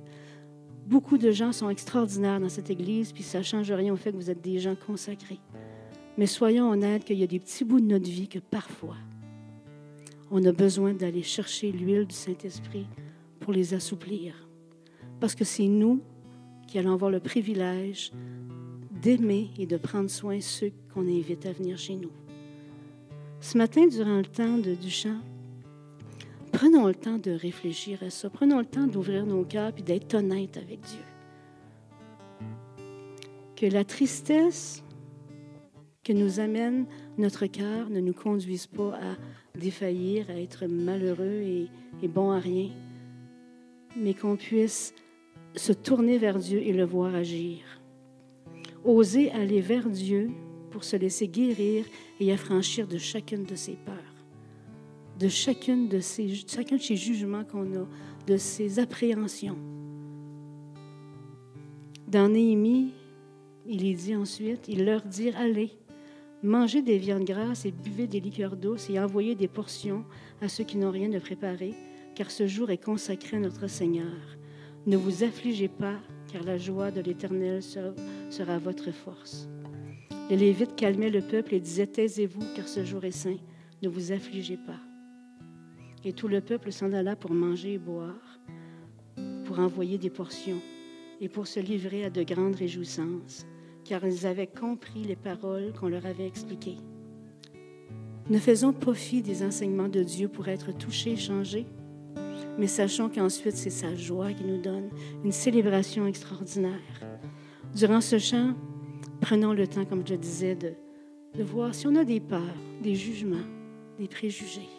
Beaucoup 0.88 1.20
de 1.20 1.30
gens 1.30 1.52
sont 1.52 1.70
extraordinaires 1.70 2.40
dans 2.40 2.50
cette 2.50 2.72
Église, 2.72 3.12
puis 3.12 3.22
ça 3.22 3.38
ne 3.38 3.44
change 3.44 3.72
rien 3.72 3.94
au 3.94 3.98
fait 3.98 4.12
que 4.12 4.18
vous 4.18 4.32
êtes 4.32 4.42
des 4.42 4.58
gens 4.58 4.76
consacrés. 4.88 5.40
Mais 6.18 6.26
soyons 6.26 6.72
honnêtes 6.72 7.06
qu'il 7.06 7.20
y 7.20 7.24
a 7.24 7.28
des 7.28 7.40
petits 7.40 7.66
bouts 7.66 7.82
de 7.82 7.86
notre 7.86 8.10
vie 8.10 8.28
que 8.28 8.40
parfois, 8.40 8.98
on 10.32 10.44
a 10.46 10.52
besoin 10.54 10.94
d'aller 10.94 11.24
chercher 11.24 11.72
l'huile 11.72 12.06
du 12.06 12.16
Saint-Esprit 12.16 12.88
pour 13.42 13.52
les 13.52 13.74
assouplir. 13.74 14.48
Parce 15.20 15.36
que 15.36 15.44
c'est 15.44 15.68
nous 15.68 16.02
qui 16.68 16.80
allons 16.80 16.94
avoir 16.94 17.12
le 17.12 17.20
privilège 17.20 18.14
d'aimer 19.02 19.50
et 19.60 19.66
de 19.66 19.78
prendre 19.78 20.10
soin 20.10 20.38
de 20.38 20.42
ceux 20.42 20.72
qu'on 20.94 21.02
invite 21.02 21.46
à 21.46 21.52
venir 21.52 21.78
chez 21.78 21.96
nous. 21.96 22.12
Ce 23.42 23.58
matin, 23.58 23.88
durant 23.88 24.18
le 24.18 24.26
temps 24.26 24.58
de, 24.58 24.74
du 24.74 24.90
chant, 24.90 25.20
prenons 26.54 26.88
le 26.88 26.96
temps 26.96 27.18
de 27.18 27.32
réfléchir 27.32 28.02
à 28.04 28.10
ça. 28.10 28.30
Prenons 28.30 28.60
le 28.60 28.66
temps 28.66 28.88
d'ouvrir 28.88 29.26
nos 29.26 29.44
cœurs 29.44 29.74
et 29.78 29.82
d'être 29.82 30.14
honnêtes 30.14 30.58
avec 30.58 30.80
Dieu. 30.82 31.04
Que 33.56 33.66
la 33.66 33.84
tristesse 33.84 34.84
que 36.04 36.14
nous 36.14 36.40
amène 36.40 36.86
notre 37.18 37.48
cœur 37.48 37.90
ne 37.90 38.00
nous 38.00 38.14
conduise 38.14 38.68
pas 38.68 38.96
à 38.96 39.16
défaillir, 39.58 40.30
à 40.30 40.40
être 40.40 40.66
malheureux 40.66 41.42
et, 42.02 42.08
bon 42.08 42.32
à 42.32 42.40
rien, 42.40 42.70
mais 43.98 44.14
qu'on 44.14 44.36
puisse 44.36 44.94
se 45.56 45.74
tourner 45.74 46.18
vers 46.18 46.38
Dieu 46.38 46.62
et 46.62 46.74
le 46.74 46.86
voir 46.86 47.14
agir. 47.14 47.60
Oser 48.84 49.32
aller 49.32 49.62
vers 49.62 49.90
Dieu 49.90 50.30
pour 50.72 50.84
se 50.84 50.96
laisser 50.96 51.28
guérir 51.28 51.86
et 52.20 52.32
affranchir 52.32 52.88
de 52.88 52.98
chacune 52.98 53.44
de 53.44 53.56
ses 53.56 53.78
peurs, 53.86 54.26
de 55.20 55.28
chacune 55.28 55.88
de 55.88 56.00
ces, 56.00 56.34
chacun 56.36 56.78
de 56.78 56.82
ces 56.82 56.96
jugements 56.96 57.44
qu'on 57.44 57.76
a, 57.76 57.88
de 58.28 58.38
ses 58.38 58.80
appréhensions. 58.80 59.58
Dans 62.08 62.30
Néhémie, 62.30 62.92
il 63.66 63.86
est 63.86 63.94
dit 63.94 64.16
ensuite, 64.16 64.68
il 64.68 64.86
leur 64.86 65.02
dit, 65.04 65.30
allez, 65.30 65.72
mangez 66.44 66.82
des 66.82 66.98
viandes 66.98 67.26
grasses 67.26 67.66
et 67.66 67.72
buvez 67.72 68.08
des 68.08 68.20
liqueurs 68.20 68.56
douces 68.56 68.90
et 68.90 69.00
envoyez 69.00 69.36
des 69.36 69.48
portions 69.48 70.06
à 70.42 70.48
ceux 70.48 70.64
qui 70.64 70.78
n'ont 70.78 70.92
rien 70.92 71.10
de 71.10 71.20
préparé, 71.20 71.74
car 72.16 72.32
ce 72.32 72.48
jour 72.48 72.72
est 72.72 72.84
consacré 72.84 73.38
à 73.38 73.40
notre 73.40 73.68
Seigneur. 73.68 74.38
Ne 74.88 74.98
vous 74.98 75.24
affligez 75.24 75.68
pas, 75.68 76.00
car 76.32 76.44
la 76.44 76.58
joie 76.58 76.92
de 76.92 77.02
l'Éternel 77.02 77.62
sera 77.62 78.58
votre 78.58 78.92
force. 78.92 79.48
Les 80.30 80.38
Lévites 80.38 80.76
calmaient 80.76 81.10
le 81.10 81.22
peuple 81.22 81.54
et 81.54 81.60
disaient, 81.60 81.88
Taisez-vous, 81.88 82.54
car 82.56 82.68
ce 82.68 82.84
jour 82.86 83.04
est 83.04 83.12
saint, 83.12 83.38
ne 83.84 83.90
vous 83.90 84.12
affligez 84.12 84.58
pas. 84.58 84.80
Et 86.04 86.14
tout 86.14 86.28
le 86.28 86.42
peuple 86.42 86.72
s'en 86.72 86.94
alla 86.94 87.16
pour 87.16 87.32
manger 87.32 87.74
et 87.74 87.78
boire, 87.78 88.40
pour 89.46 89.60
envoyer 89.60 89.98
des 89.98 90.10
portions 90.10 90.62
et 91.20 91.30
pour 91.30 91.46
se 91.46 91.60
livrer 91.60 92.06
à 92.06 92.10
de 92.10 92.24
grandes 92.24 92.56
réjouissances, 92.56 93.46
car 93.92 94.06
ils 94.06 94.26
avaient 94.26 94.48
compris 94.48 95.04
les 95.04 95.18
paroles 95.18 95.74
qu'on 95.78 95.90
leur 95.90 96.06
avait 96.06 96.26
expliquées. 96.26 96.78
Ne 98.30 98.40
faisons 98.40 98.72
pas 98.72 98.94
fi 98.94 99.22
des 99.22 99.44
enseignements 99.44 99.90
de 99.90 100.02
Dieu 100.02 100.30
pour 100.30 100.48
être 100.48 100.72
touchés, 100.72 101.18
changés 101.18 101.66
mais 102.58 102.68
sachons 102.68 103.10
qu'ensuite 103.10 103.58
c'est 103.58 103.70
sa 103.70 103.94
joie 103.94 104.32
qui 104.32 104.46
nous 104.46 104.62
donne 104.62 104.90
une 105.26 105.34
célébration 105.34 106.08
extraordinaire. 106.08 106.80
Durant 107.76 108.00
ce 108.00 108.18
chant, 108.18 108.54
prenons 109.20 109.52
le 109.52 109.68
temps, 109.68 109.84
comme 109.84 110.08
je 110.08 110.16
disais, 110.16 110.56
de, 110.56 110.74
de 111.38 111.44
voir 111.44 111.76
si 111.76 111.86
on 111.86 111.96
a 111.98 112.06
des 112.06 112.22
peurs, 112.22 112.56
des 112.82 112.96
jugements, 112.96 113.48
des 114.00 114.08
préjugés. 114.08 114.70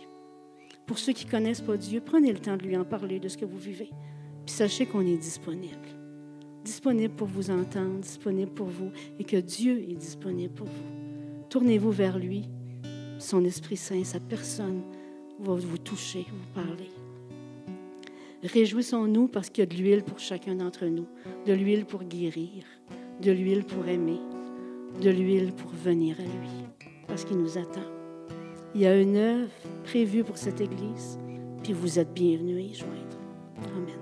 Pour 0.86 0.98
ceux 0.98 1.12
qui 1.12 1.26
ne 1.26 1.30
connaissent 1.30 1.60
pas 1.60 1.76
Dieu, 1.76 2.00
prenez 2.04 2.32
le 2.32 2.38
temps 2.38 2.56
de 2.56 2.62
lui 2.62 2.78
en 2.78 2.84
parler 2.84 3.20
de 3.20 3.28
ce 3.28 3.36
que 3.36 3.44
vous 3.44 3.58
vivez. 3.58 3.90
Puis 4.46 4.54
sachez 4.54 4.86
qu'on 4.86 5.06
est 5.06 5.18
disponible. 5.18 5.91
Disponible 6.64 7.14
pour 7.14 7.26
vous 7.26 7.50
entendre, 7.50 8.00
disponible 8.00 8.52
pour 8.52 8.68
vous, 8.68 8.90
et 9.18 9.24
que 9.24 9.36
Dieu 9.36 9.78
est 9.78 9.94
disponible 9.94 10.54
pour 10.54 10.66
vous. 10.66 11.46
Tournez-vous 11.48 11.90
vers 11.90 12.18
lui. 12.18 12.48
Son 13.18 13.44
Esprit 13.44 13.76
Saint, 13.76 14.04
sa 14.04 14.20
personne 14.20 14.82
va 15.40 15.54
vous 15.54 15.78
toucher, 15.78 16.24
vous 16.30 16.62
parler. 16.62 16.90
Réjouissons-nous 18.42 19.28
parce 19.28 19.50
qu'il 19.50 19.62
y 19.62 19.66
a 19.66 19.66
de 19.66 19.76
l'huile 19.76 20.02
pour 20.02 20.18
chacun 20.18 20.56
d'entre 20.56 20.86
nous, 20.86 21.06
de 21.46 21.52
l'huile 21.52 21.84
pour 21.84 22.02
guérir, 22.02 22.64
de 23.20 23.30
l'huile 23.30 23.64
pour 23.64 23.86
aimer, 23.86 24.18
de 25.00 25.10
l'huile 25.10 25.52
pour 25.52 25.70
venir 25.70 26.16
à 26.18 26.24
lui, 26.24 26.88
parce 27.06 27.24
qu'il 27.24 27.38
nous 27.38 27.56
attend. 27.56 27.86
Il 28.74 28.80
y 28.80 28.86
a 28.86 29.00
une 29.00 29.16
œuvre 29.16 29.50
prévue 29.84 30.24
pour 30.24 30.38
cette 30.38 30.60
Église, 30.60 31.18
puis 31.62 31.72
vous 31.72 31.98
êtes 31.98 32.12
bienvenus 32.12 32.56
à 32.56 32.60
y 32.60 32.74
joindre. 32.74 33.18
Amen. 33.76 34.01